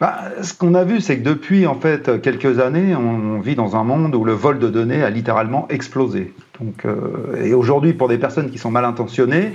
[0.00, 3.76] Bah, ce qu'on a vu, c'est que depuis en fait quelques années, on vit dans
[3.76, 6.34] un monde où le vol de données a littéralement explosé.
[6.60, 9.52] Donc, euh, et aujourd'hui, pour des personnes qui sont mal intentionnées,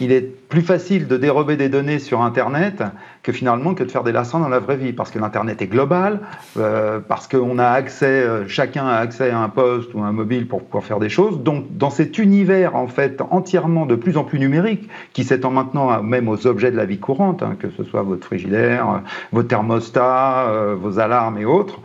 [0.00, 2.82] il est plus facile de dérober des données sur Internet
[3.22, 5.66] que finalement que de faire des lassans dans la vraie vie, parce que l'Internet est
[5.66, 6.20] global,
[6.56, 10.12] euh, parce qu'on a accès, euh, chacun a accès à un poste ou à un
[10.12, 11.42] mobile pour pouvoir faire des choses.
[11.42, 16.02] Donc, dans cet univers en fait entièrement de plus en plus numérique, qui s'étend maintenant
[16.02, 19.02] même aux objets de la vie courante, hein, que ce soit votre frigidaire,
[19.32, 21.80] vos thermostats, vos alarmes et autres,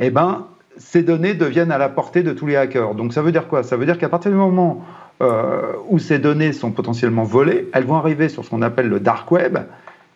[0.00, 0.46] eh ben
[0.76, 2.94] ces données deviennent à la portée de tous les hackers.
[2.94, 3.62] Donc ça veut dire quoi?
[3.62, 4.84] Ça veut dire qu'à partir du moment
[5.22, 9.00] euh, où ces données sont potentiellement volées, elles vont arriver sur ce qu'on appelle le
[9.00, 9.58] dark web,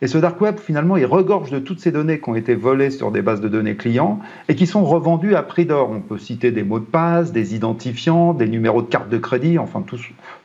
[0.01, 2.91] et ce dark web, finalement, il regorge de toutes ces données qui ont été volées
[2.91, 5.91] sur des bases de données clients et qui sont revendues à prix d'or.
[5.91, 9.59] On peut citer des mots de passe, des identifiants, des numéros de carte de crédit,
[9.59, 9.99] enfin, tout,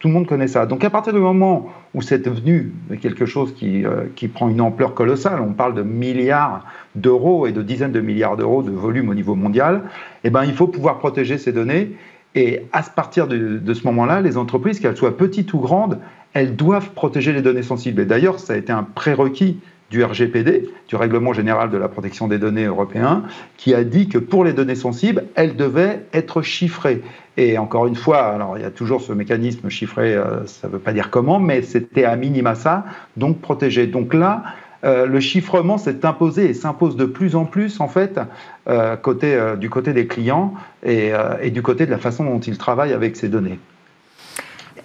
[0.03, 0.65] le monde connaît ça.
[0.65, 4.61] Donc, à partir du moment où c'est devenu quelque chose qui, euh, qui prend une
[4.61, 9.09] ampleur colossale, on parle de milliards d'euros et de dizaines de milliards d'euros de volume
[9.09, 9.83] au niveau mondial,
[10.23, 11.91] eh ben, il faut pouvoir protéger ces données.
[12.35, 15.99] Et à partir de ce moment-là, les entreprises, qu'elles soient petites ou grandes,
[16.33, 18.01] elles doivent protéger les données sensibles.
[18.01, 19.59] Et d'ailleurs, ça a été un prérequis
[19.93, 23.23] du RGPD, du Règlement général de la protection des données européen,
[23.57, 27.03] qui a dit que pour les données sensibles, elles devaient être chiffrées.
[27.37, 30.73] Et encore une fois, alors il y a toujours ce mécanisme chiffré, euh, ça ne
[30.73, 32.85] veut pas dire comment, mais c'était à minima ça,
[33.17, 33.85] donc protégé.
[33.85, 34.43] Donc là,
[34.83, 38.19] euh, le chiffrement s'est imposé et s'impose de plus en plus en fait
[38.67, 41.11] euh, côté, du côté des clients et,
[41.41, 43.59] et du côté de la façon dont ils travaillent avec ces données.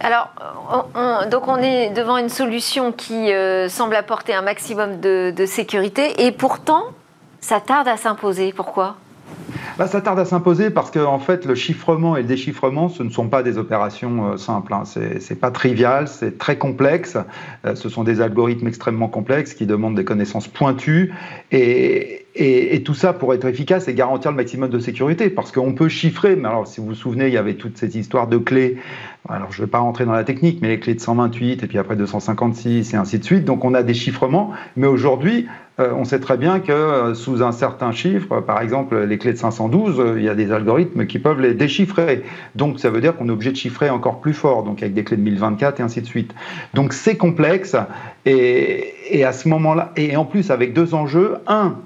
[0.01, 0.29] Alors,
[0.95, 6.25] on, donc on est devant une solution qui euh, semble apporter un maximum de, sécurité
[6.25, 6.85] et pourtant,
[7.41, 8.53] ça tarde à s'imposer.
[8.53, 8.97] Pourquoi?
[9.77, 13.03] Bah, ça tarde à s'imposer parce que en fait, le chiffrement et le déchiffrement, ce
[13.03, 14.73] ne sont pas des opérations euh, simples.
[14.73, 14.85] Hein.
[14.85, 17.17] C'est pas trivial, c'est très complexe.
[17.65, 21.13] Euh, ce sont des algorithmes extrêmement complexes qui demandent des connaissannes pointues
[21.51, 25.31] et, et, tout ça pour être efficace et garantir le maximum de sécurité.
[25.31, 27.95] Parce qu'on peut chiffrer, mais alors si vous vous souvenez, il y avait toute cette
[27.95, 28.77] histoire de clés.
[29.29, 31.67] Alors je ne vais pas rentrer dans la technique, mais les clés de 128 et
[31.67, 33.45] puis après 256 et ainsi de suite.
[33.45, 35.49] Donc on a des chiffrements, mais aujourd'hui,
[35.81, 39.33] euh, on sait très bien que euh, sous un certain chiffre, par exemple les clés
[39.33, 42.23] de 512, euh, il y a des algorithmes qui peuvent les déchiffrer.
[42.55, 45.05] Donc ça veut dire qu'on est obligé de chiffrer encore plus fort, donc avec des
[45.05, 46.35] clés de 1024 et ainsi de suite.
[46.75, 47.77] Donc c'est complexe
[48.25, 51.77] et, et à ce moment-là, et en plus avec deux enjeux, un,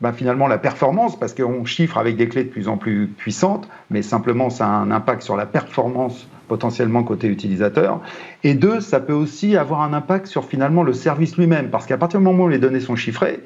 [0.00, 3.68] bah, finalement la performance, parce qu'on chiffre avec des clés de plus en plus puissantes,
[3.90, 8.00] mais simplement ça a un impact sur la performance potentiellement côté utilisateur.
[8.44, 11.98] Et deux, ça peut aussi avoir un impact sur finalement le service lui-même, parce qu'à
[11.98, 13.40] partir du moment où les données sont chiffrées,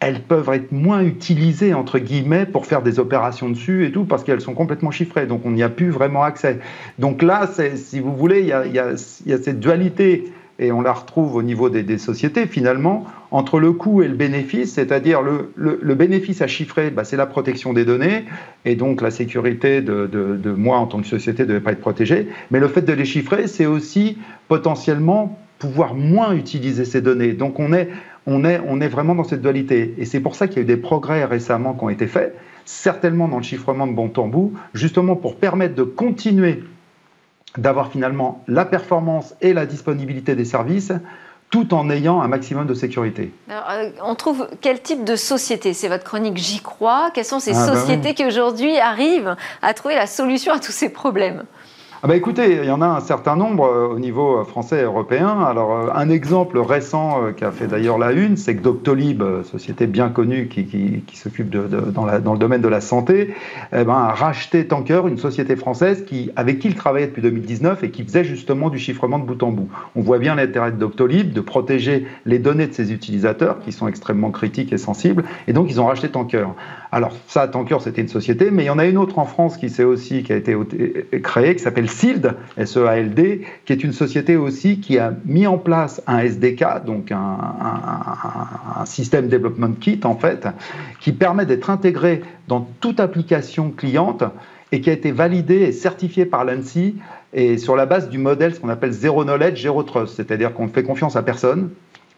[0.00, 4.24] elles peuvent être moins utilisées, entre guillemets, pour faire des opérations dessus et tout, parce
[4.24, 6.58] qu'elles sont complètement chiffrées, donc on n'y a plus vraiment accès.
[6.98, 11.42] Donc là, si vous voulez, il y a cette dualité et on la retrouve au
[11.42, 16.90] niveau des, sociétés finalement, entre le coût et le bénéfice, c'est-à-dire le, bénéfice à chiffrer,
[16.90, 18.24] bah, c'est la protection des données,
[18.64, 22.28] et donc la sécurité de, moi en tant que société ne devait pas être protégée,
[22.50, 27.32] mais le fait de les chiffrer, c'est aussi potentiellement pouvoir moins utiliser ces données.
[27.32, 27.88] Donc on est,
[28.26, 30.76] on est, vraiment dans cette dualité, et c'est pour ça qu'il y a eu des
[30.76, 32.34] progrès récemment qui ont été faits,
[32.64, 36.62] certainement dans le chiffrement de bon temps bout, justement pour permettre de continuer
[37.58, 40.92] d'avoir finalement la performance et la disponibilité des services
[41.50, 43.32] tout en ayant un maximum de sécurité.
[43.50, 45.74] Euh, on trouve quel type de société?
[45.74, 47.10] C'est votre chronique J'y crois.
[47.14, 50.72] Quelles sont ces ah, bah sociétés qui aujourd'hui arrivent à trouver la solution à tous
[50.72, 51.44] ces problèmes?
[52.02, 54.80] Ah bah écoutez, il y en a un certain nombre euh, au niveau euh, français
[54.80, 55.40] et européen.
[55.40, 59.86] Alors euh, un exemple récent qui a fait d'ailleurs la une, c'est que Doctolib, société
[59.86, 63.34] bien connue qui, s'occupe dans, le domaine de la santé,
[63.72, 67.82] eh ben, a racheté Tanker, une société française qui, avec qui il travaillait depuis 2019
[67.84, 69.68] et qui faisait justement du chiffrement de bout en bout.
[69.94, 73.88] On voit bien l'intérêt de Doctolib de protéger les données de ses utilisateurs qui sont
[73.88, 76.48] extrêmement critiques et sensibles, et donc ils ont racheté Tanker.
[76.96, 79.58] Alors ça, Tanker, c'était une société, mais il y en a une autre en France
[79.58, 80.56] qui, aussi, qui a été
[81.22, 86.02] créée, qui s'appelle SEALD, S-E-A-L-D, qui est une société aussi qui a mis en place
[86.06, 87.36] un SDK, donc un,
[88.86, 90.48] système development kit en fait,
[90.98, 94.24] qui permet d'être intégré dans toute application cliente
[94.72, 96.96] et qui a été validé et certifié par l'ANSI
[97.34, 100.64] et sur la base du modèle ce qu'on appelle zero knowledge, zero trust, c'est-à-dire qu'on
[100.64, 101.68] ne fait confiance à personne,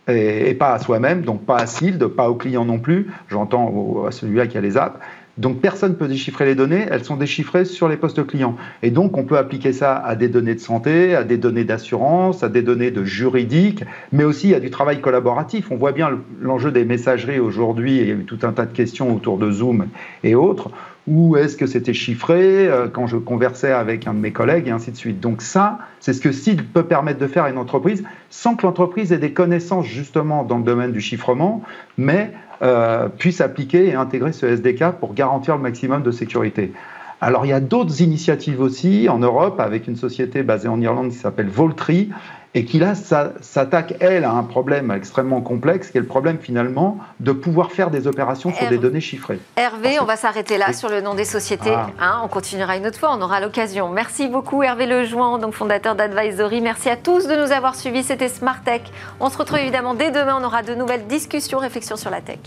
[0.08, 4.10] et, pas à soi-même, donc pas à SILD, pas au client non plus, j'entends à
[4.10, 4.98] celui-là qui a les apps,
[5.38, 8.56] donc personne ne peut déchiffrer les données, elles sont déchiffrées sur les postes clients.
[8.82, 12.42] Et donc on peut appliquer ça à des données de santé, à des données d'assurance,
[12.42, 15.70] à des données de juridique, mais aussi à du travail collaboratif.
[15.70, 18.72] On voit bien l'enjeu des messageries aujourd'hui, il y a eu tout un tas de
[18.72, 19.86] questions autour de Zoom
[20.24, 20.70] et autres.
[21.08, 24.70] Où est-ce que c'était chiffré euh, quand je conversais avec un de mes collègues et
[24.70, 25.20] ainsi de suite.
[25.20, 28.66] Donc ça, c'est ce que SID peut permettre de faire à une entreprise sans que
[28.66, 31.62] l'entreprise ait des connaissances justement dans le domaine du chiffrement,
[31.96, 36.72] mais euh, puisse appliquer et intégrer ce SDK pour garantir le maximum de sécurité.
[37.20, 41.10] Alors il y a d'autres initiatives aussi en Europe avec une société basée en Irlande
[41.10, 42.10] qui s'appelle Voltri
[42.54, 46.98] et qui là s'attaque, elle, à un problème extrêmement complexe, qui est le problème finalement
[47.20, 49.38] de pouvoir faire des opérations sur des données chiffrées.
[49.56, 51.74] Hervé, on va s'arrêter là sur le nom des sociétés.
[51.74, 51.90] Ah.
[52.00, 53.88] Hein, on continuera une autre fois, on aura l'occasion.
[53.90, 56.60] Merci beaucoup Hervé Lejoin, donc fondateur d'Advisory.
[56.60, 58.02] Merci à tous de nous avoir suivis.
[58.02, 58.82] C'était Smart Tech.
[59.20, 60.38] On se retrouve évidemment dès demain.
[60.40, 62.38] On aura de nouvelles discussions, réflexions sur la tech.